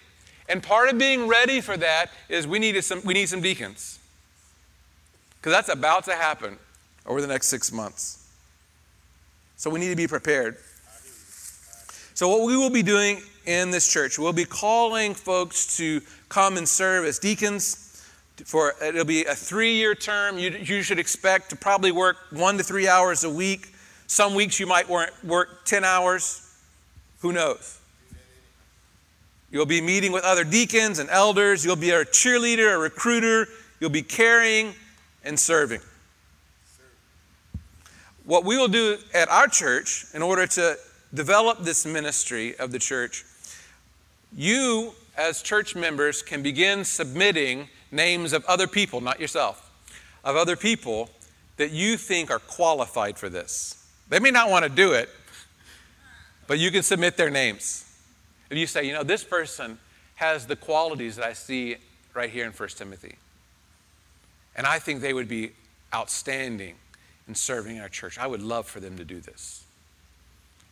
And 0.48 0.60
part 0.60 0.88
of 0.88 0.98
being 0.98 1.28
ready 1.28 1.60
for 1.60 1.76
that 1.76 2.10
is 2.28 2.48
we 2.48 2.58
need 2.58 2.82
some, 2.82 3.00
we 3.04 3.14
need 3.14 3.28
some 3.28 3.40
deacons. 3.40 4.00
Because 5.36 5.52
that's 5.52 5.68
about 5.68 6.04
to 6.06 6.16
happen 6.16 6.58
over 7.08 7.20
the 7.20 7.26
next 7.26 7.48
six 7.48 7.72
months. 7.72 8.28
So 9.56 9.70
we 9.70 9.80
need 9.80 9.88
to 9.88 9.96
be 9.96 10.06
prepared. 10.06 10.58
So, 12.14 12.28
what 12.28 12.42
we 12.42 12.56
will 12.56 12.70
be 12.70 12.82
doing 12.82 13.22
in 13.46 13.70
this 13.70 13.90
church, 13.90 14.18
we'll 14.18 14.32
be 14.32 14.44
calling 14.44 15.14
folks 15.14 15.76
to 15.78 16.00
come 16.28 16.56
and 16.56 16.68
serve 16.68 17.04
as 17.04 17.18
deacons. 17.18 17.84
For 18.44 18.74
it'll 18.80 19.04
be 19.04 19.24
a 19.24 19.34
three-year 19.34 19.96
term. 19.96 20.38
You, 20.38 20.50
you 20.50 20.82
should 20.82 21.00
expect 21.00 21.50
to 21.50 21.56
probably 21.56 21.90
work 21.90 22.16
one 22.30 22.56
to 22.58 22.62
three 22.62 22.86
hours 22.86 23.24
a 23.24 23.30
week. 23.30 23.72
Some 24.06 24.34
weeks 24.34 24.60
you 24.60 24.66
might 24.66 24.88
work, 24.88 25.12
work 25.24 25.64
10 25.64 25.82
hours. 25.84 26.56
Who 27.20 27.32
knows? 27.32 27.80
You'll 29.50 29.66
be 29.66 29.80
meeting 29.80 30.12
with 30.12 30.24
other 30.24 30.44
deacons 30.44 30.98
and 30.98 31.08
elders. 31.10 31.64
You'll 31.64 31.76
be 31.76 31.90
a 31.90 32.04
cheerleader, 32.04 32.74
a 32.74 32.78
recruiter. 32.78 33.48
You'll 33.80 33.90
be 33.90 34.02
caring 34.02 34.74
and 35.24 35.38
serving. 35.38 35.80
What 38.28 38.44
we 38.44 38.58
will 38.58 38.68
do 38.68 38.98
at 39.14 39.30
our 39.30 39.48
church 39.48 40.04
in 40.12 40.20
order 40.20 40.46
to 40.48 40.76
develop 41.14 41.60
this 41.60 41.86
ministry 41.86 42.54
of 42.58 42.72
the 42.72 42.78
church, 42.78 43.24
you, 44.36 44.92
as 45.16 45.40
church 45.40 45.74
members, 45.74 46.20
can 46.20 46.42
begin 46.42 46.84
submitting 46.84 47.70
names 47.90 48.34
of 48.34 48.44
other 48.44 48.66
people, 48.66 49.00
not 49.00 49.18
yourself, 49.18 49.70
of 50.24 50.36
other 50.36 50.56
people 50.56 51.08
that 51.56 51.70
you 51.70 51.96
think 51.96 52.30
are 52.30 52.38
qualified 52.38 53.16
for 53.16 53.30
this. 53.30 53.88
They 54.10 54.18
may 54.20 54.30
not 54.30 54.50
want 54.50 54.64
to 54.64 54.68
do 54.68 54.92
it, 54.92 55.08
but 56.46 56.58
you 56.58 56.70
can 56.70 56.82
submit 56.82 57.16
their 57.16 57.30
names. 57.30 57.90
If 58.50 58.58
you 58.58 58.66
say, 58.66 58.86
you 58.86 58.92
know, 58.92 59.04
this 59.04 59.24
person 59.24 59.78
has 60.16 60.46
the 60.46 60.56
qualities 60.56 61.16
that 61.16 61.24
I 61.24 61.32
see 61.32 61.76
right 62.12 62.28
here 62.28 62.44
in 62.44 62.52
1 62.52 62.68
Timothy, 62.76 63.16
and 64.54 64.66
I 64.66 64.80
think 64.80 65.00
they 65.00 65.14
would 65.14 65.28
be 65.28 65.52
outstanding 65.94 66.74
in 67.28 67.34
serving 67.34 67.78
our 67.78 67.88
church, 67.88 68.18
I 68.18 68.26
would 68.26 68.42
love 68.42 68.66
for 68.66 68.80
them 68.80 68.96
to 68.96 69.04
do 69.04 69.20
this. 69.20 69.64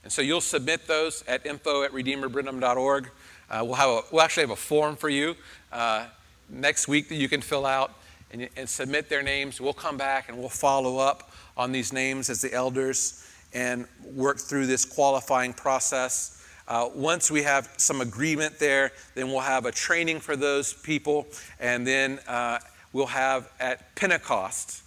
And 0.03 0.13
so 0.13 0.23
you'll 0.23 0.41
submit 0.41 0.87
those 0.87 1.23
at 1.29 1.45
info 1.45 1.83
at 1.83 1.93
redeemerbrenham.org. 1.93 3.11
Uh, 3.51 3.63
we'll, 3.65 3.75
have 3.75 3.91
a, 3.91 4.01
we'll 4.11 4.23
actually 4.23 4.43
have 4.43 4.51
a 4.51 4.57
form 4.57 4.97
for 4.97 5.09
you 5.09 5.37
uh, 5.73 6.07
next 6.49 6.89
week 6.89 7.09
that 7.09 7.17
you 7.17 7.29
can 7.29 7.41
fill 7.41 7.67
out 7.67 7.93
and, 8.33 8.49
and 8.57 8.69
submit 8.69 9.09
their 9.09 9.23
names. 9.23 9.61
We'll 9.61 9.73
come 9.73 9.97
back 9.97 10.29
and 10.29 10.39
we'll 10.39 10.49
follow 10.49 10.99
up 10.99 11.31
on 11.57 11.73
these 11.73 11.93
names 11.93 12.31
as 12.31 12.41
the 12.41 12.53
elders 12.53 13.29
and 13.53 13.87
work 14.15 14.39
through 14.39 14.67
this 14.67 14.85
qualifying 14.85 15.53
process. 15.53 16.45
Uh, 16.69 16.89
once 16.95 17.31
we 17.31 17.43
have 17.43 17.73
some 17.77 18.01
agreement 18.01 18.59
there, 18.59 18.93
then 19.15 19.29
we'll 19.29 19.41
have 19.41 19.67
a 19.67 19.73
training 19.73 20.19
for 20.19 20.37
those 20.37 20.73
people, 20.73 21.27
and 21.61 21.87
then 21.87 22.19
uh, 22.27 22.59
we'll 22.93 23.07
have 23.07 23.49
at 23.61 23.95
Pentecost, 23.95 24.83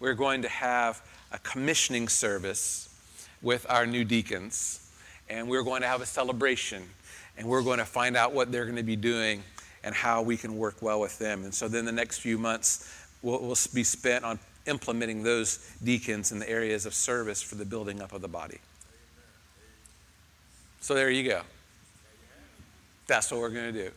we're 0.00 0.14
going 0.14 0.42
to 0.42 0.48
have 0.48 1.02
a 1.30 1.38
commissioning 1.38 2.08
service 2.08 2.88
with 3.42 3.66
our 3.68 3.86
new 3.86 4.04
deacons. 4.04 4.90
And 5.28 5.48
we're 5.48 5.62
going 5.62 5.82
to 5.82 5.88
have 5.88 6.00
a 6.00 6.06
celebration. 6.06 6.82
And 7.38 7.46
we're 7.46 7.62
going 7.62 7.78
to 7.78 7.84
find 7.84 8.16
out 8.16 8.32
what 8.32 8.50
they're 8.50 8.64
going 8.64 8.76
to 8.76 8.82
be 8.82 8.96
doing 8.96 9.42
and 9.84 9.94
how 9.94 10.22
we 10.22 10.36
can 10.36 10.56
work 10.56 10.82
well 10.82 11.00
with 11.00 11.18
them. 11.18 11.44
And 11.44 11.54
so 11.54 11.68
then 11.68 11.84
the 11.84 11.92
next 11.92 12.18
few 12.18 12.36
months 12.36 13.06
will, 13.22 13.40
will 13.40 13.56
be 13.72 13.84
spent 13.84 14.24
on 14.24 14.38
implementing 14.66 15.22
those 15.22 15.58
deacons 15.82 16.32
in 16.32 16.38
the 16.38 16.48
areas 16.48 16.84
of 16.84 16.94
service 16.94 17.40
for 17.42 17.54
the 17.54 17.64
building 17.64 18.02
up 18.02 18.12
of 18.12 18.20
the 18.20 18.28
body. 18.28 18.58
So 20.80 20.94
there 20.94 21.10
you 21.10 21.28
go. 21.28 21.42
That's 23.06 23.30
what 23.30 23.40
we're 23.40 23.50
going 23.50 23.72
to 23.72 23.84
do. 23.84 23.90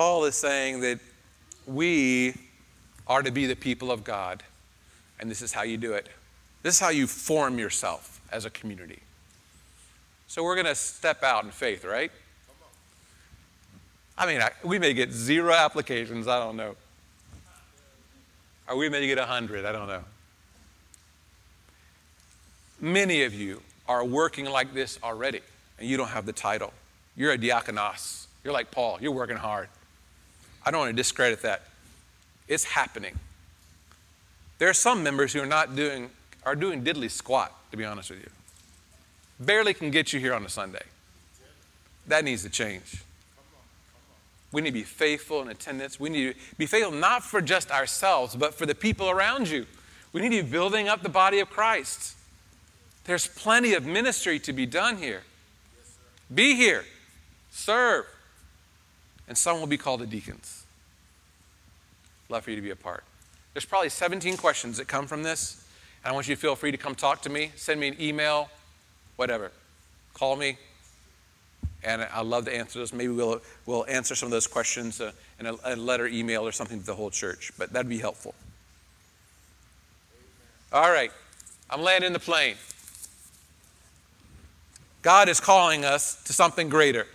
Paul 0.00 0.24
is 0.24 0.34
saying 0.34 0.80
that 0.80 0.98
we 1.66 2.32
are 3.06 3.22
to 3.22 3.30
be 3.30 3.44
the 3.44 3.54
people 3.54 3.92
of 3.92 4.02
God. 4.02 4.42
And 5.18 5.30
this 5.30 5.42
is 5.42 5.52
how 5.52 5.60
you 5.60 5.76
do 5.76 5.92
it. 5.92 6.08
This 6.62 6.76
is 6.76 6.80
how 6.80 6.88
you 6.88 7.06
form 7.06 7.58
yourself 7.58 8.18
as 8.32 8.46
a 8.46 8.50
community. 8.50 9.00
So 10.26 10.42
we're 10.42 10.54
going 10.54 10.68
to 10.68 10.74
step 10.74 11.22
out 11.22 11.44
in 11.44 11.50
faith, 11.50 11.84
right? 11.84 12.10
I 14.16 14.24
mean, 14.24 14.40
I, 14.40 14.52
we 14.64 14.78
may 14.78 14.94
get 14.94 15.12
zero 15.12 15.52
applications, 15.52 16.26
I 16.26 16.38
don't 16.38 16.56
know. 16.56 16.76
Or 18.70 18.76
we 18.76 18.88
may 18.88 19.06
get 19.06 19.18
a 19.18 19.28
100, 19.28 19.66
I 19.66 19.72
don't 19.72 19.86
know. 19.86 20.04
Many 22.80 23.24
of 23.24 23.34
you 23.34 23.60
are 23.86 24.02
working 24.02 24.46
like 24.46 24.72
this 24.72 24.98
already, 25.02 25.42
and 25.78 25.86
you 25.86 25.98
don't 25.98 26.08
have 26.08 26.24
the 26.24 26.32
title. 26.32 26.72
You're 27.18 27.32
a 27.32 27.38
diakonos. 27.38 28.28
You're 28.42 28.54
like 28.54 28.70
Paul, 28.70 28.96
you're 29.02 29.12
working 29.12 29.36
hard. 29.36 29.68
I 30.64 30.70
don't 30.70 30.80
want 30.80 30.90
to 30.90 30.96
discredit 30.96 31.42
that. 31.42 31.62
It's 32.48 32.64
happening. 32.64 33.18
There 34.58 34.68
are 34.68 34.74
some 34.74 35.02
members 35.02 35.32
who 35.32 35.40
are 35.40 35.46
not 35.46 35.74
doing, 35.74 36.10
are 36.44 36.56
doing 36.56 36.84
diddly 36.84 37.10
squat, 37.10 37.52
to 37.70 37.76
be 37.76 37.84
honest 37.84 38.10
with 38.10 38.20
you. 38.20 38.30
Barely 39.38 39.72
can 39.72 39.90
get 39.90 40.12
you 40.12 40.20
here 40.20 40.34
on 40.34 40.44
a 40.44 40.48
Sunday. 40.48 40.82
That 42.06 42.24
needs 42.24 42.42
to 42.42 42.50
change. 42.50 43.02
We 44.52 44.60
need 44.60 44.70
to 44.70 44.74
be 44.74 44.82
faithful 44.82 45.40
in 45.42 45.48
attendance. 45.48 46.00
We 46.00 46.10
need 46.10 46.34
to 46.34 46.40
be 46.58 46.66
faithful 46.66 46.92
not 46.92 47.22
for 47.22 47.40
just 47.40 47.70
ourselves, 47.70 48.34
but 48.34 48.52
for 48.52 48.66
the 48.66 48.74
people 48.74 49.08
around 49.08 49.48
you. 49.48 49.66
We 50.12 50.20
need 50.20 50.36
to 50.36 50.42
be 50.42 50.50
building 50.50 50.88
up 50.88 51.02
the 51.02 51.08
body 51.08 51.38
of 51.38 51.48
Christ. 51.48 52.16
There's 53.04 53.28
plenty 53.28 53.74
of 53.74 53.86
ministry 53.86 54.38
to 54.40 54.52
be 54.52 54.66
done 54.66 54.98
here. 54.98 55.22
Be 56.32 56.54
here, 56.54 56.84
serve, 57.50 58.06
and 59.30 59.38
some 59.38 59.60
will 59.60 59.68
be 59.68 59.78
called 59.78 60.00
the 60.00 60.06
deacons. 60.08 60.64
Love 62.28 62.42
for 62.42 62.50
you 62.50 62.56
to 62.56 62.62
be 62.62 62.70
a 62.70 62.76
part. 62.76 63.04
There's 63.54 63.64
probably 63.64 63.88
17 63.88 64.36
questions 64.36 64.76
that 64.78 64.88
come 64.88 65.06
from 65.06 65.22
this. 65.22 65.64
And 66.02 66.10
I 66.10 66.14
want 66.14 66.26
you 66.26 66.34
to 66.34 66.40
feel 66.40 66.56
free 66.56 66.72
to 66.72 66.76
come 66.76 66.96
talk 66.96 67.22
to 67.22 67.30
me, 67.30 67.52
send 67.54 67.78
me 67.78 67.86
an 67.86 67.96
email, 68.00 68.50
whatever. 69.14 69.52
Call 70.14 70.34
me, 70.34 70.58
and 71.84 72.02
I'd 72.02 72.26
love 72.26 72.44
to 72.46 72.54
answer 72.54 72.80
those. 72.80 72.92
Maybe 72.92 73.12
we'll, 73.12 73.40
we'll 73.66 73.86
answer 73.86 74.16
some 74.16 74.26
of 74.26 74.32
those 74.32 74.48
questions 74.48 75.00
uh, 75.00 75.12
in 75.38 75.46
a, 75.46 75.54
a, 75.64 75.76
letter, 75.76 76.08
email, 76.08 76.44
or 76.44 76.50
something 76.50 76.80
to 76.80 76.86
the 76.86 76.94
whole 76.96 77.10
church, 77.10 77.52
but 77.56 77.72
that'd 77.72 77.88
be 77.88 77.98
helpful. 77.98 78.34
All 80.72 80.90
right, 80.90 81.12
I'm 81.70 81.82
landing 81.82 82.08
in 82.08 82.12
the 82.12 82.18
plane. 82.18 82.56
God 85.02 85.28
is 85.28 85.38
calling 85.38 85.84
us 85.84 86.20
to 86.24 86.32
something 86.32 86.68
greater. 86.68 87.06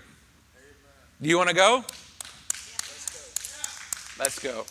Do 1.21 1.27
you 1.27 1.37
want 1.37 1.49
to 1.49 1.55
go? 1.55 1.83
Let's 4.17 4.39
go. 4.39 4.65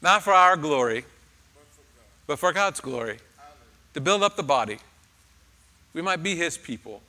Not 0.00 0.22
for 0.22 0.32
our 0.32 0.56
glory, 0.56 1.04
but 2.26 2.38
for 2.38 2.52
God's 2.52 2.80
glory. 2.80 3.18
To 3.94 4.00
build 4.00 4.22
up 4.22 4.36
the 4.36 4.42
body. 4.42 4.78
We 5.92 6.02
might 6.02 6.22
be 6.22 6.36
His 6.36 6.56
people. 6.56 7.02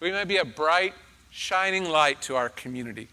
We 0.00 0.12
might 0.12 0.28
be 0.28 0.36
a 0.36 0.44
bright, 0.44 0.94
shining 1.30 1.88
light 1.88 2.20
to 2.22 2.36
our 2.36 2.48
community. 2.48 3.08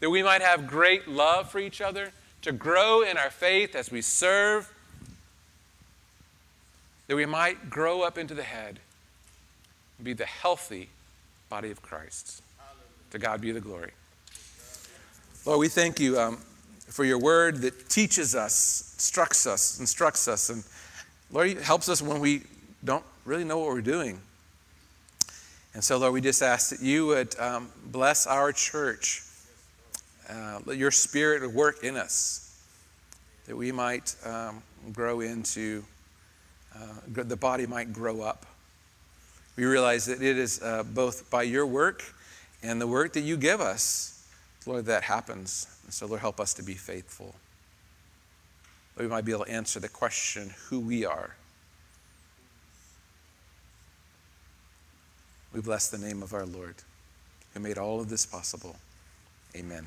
That 0.00 0.10
we 0.10 0.22
might 0.22 0.42
have 0.42 0.66
great 0.66 1.08
love 1.08 1.50
for 1.50 1.58
each 1.58 1.80
other, 1.80 2.12
to 2.42 2.52
grow 2.52 3.02
in 3.02 3.16
our 3.16 3.30
faith 3.30 3.74
as 3.74 3.90
we 3.90 4.00
serve. 4.00 4.72
That 7.06 7.16
we 7.16 7.26
might 7.26 7.70
grow 7.70 8.02
up 8.02 8.18
into 8.18 8.34
the 8.34 8.42
head 8.42 8.80
and 9.98 10.04
be 10.04 10.12
the 10.12 10.26
healthy 10.26 10.90
body 11.48 11.70
of 11.70 11.80
Christ. 11.82 12.42
To 13.10 13.18
God 13.18 13.40
be 13.40 13.52
the 13.52 13.60
glory. 13.60 13.92
Lord, 15.48 15.60
we 15.60 15.68
thank 15.68 15.98
you. 15.98 16.20
Um, 16.20 16.36
for 16.88 17.06
your 17.06 17.18
word 17.18 17.62
that 17.62 17.88
teaches 17.88 18.34
us, 18.34 18.92
instructs 18.96 19.46
us, 19.46 19.80
instructs 19.80 20.28
us, 20.28 20.50
and 20.50 20.62
Lord, 21.32 21.56
helps 21.56 21.88
us 21.88 22.02
when 22.02 22.20
we 22.20 22.42
don't 22.84 23.02
really 23.24 23.44
know 23.44 23.58
what 23.60 23.68
we're 23.68 23.80
doing. 23.80 24.20
And 25.72 25.82
so, 25.82 25.96
Lord, 25.96 26.12
we 26.12 26.20
just 26.20 26.42
ask 26.42 26.68
that 26.68 26.82
you 26.82 27.06
would 27.06 27.34
um, 27.40 27.70
bless 27.86 28.26
our 28.26 28.52
church. 28.52 29.22
Uh, 30.28 30.58
let 30.66 30.76
your 30.76 30.90
spirit 30.90 31.50
work 31.50 31.82
in 31.82 31.96
us, 31.96 32.62
that 33.46 33.56
we 33.56 33.72
might 33.72 34.16
um, 34.26 34.62
grow 34.92 35.20
into, 35.20 35.82
uh, 36.76 36.80
the 37.06 37.36
body 37.36 37.66
might 37.66 37.94
grow 37.94 38.20
up. 38.20 38.44
We 39.56 39.64
realize 39.64 40.04
that 40.04 40.20
it 40.20 40.36
is 40.36 40.60
uh, 40.62 40.82
both 40.82 41.30
by 41.30 41.44
your 41.44 41.64
work 41.64 42.04
and 42.62 42.78
the 42.78 42.86
work 42.86 43.14
that 43.14 43.22
you 43.22 43.38
give 43.38 43.62
us, 43.62 44.17
Lord, 44.68 44.84
that 44.84 45.04
happens. 45.04 45.66
And 45.84 45.92
so, 45.92 46.06
Lord, 46.06 46.20
help 46.20 46.38
us 46.38 46.52
to 46.54 46.62
be 46.62 46.74
faithful. 46.74 47.34
That 48.94 49.02
we 49.02 49.08
might 49.08 49.24
be 49.24 49.32
able 49.32 49.46
to 49.46 49.50
answer 49.50 49.80
the 49.80 49.88
question 49.88 50.54
who 50.68 50.78
we 50.78 51.06
are. 51.06 51.34
We 55.54 55.62
bless 55.62 55.88
the 55.88 55.98
name 55.98 56.22
of 56.22 56.34
our 56.34 56.44
Lord 56.44 56.74
who 57.54 57.60
made 57.60 57.78
all 57.78 58.00
of 58.00 58.10
this 58.10 58.26
possible. 58.26 58.76
Amen. 59.56 59.86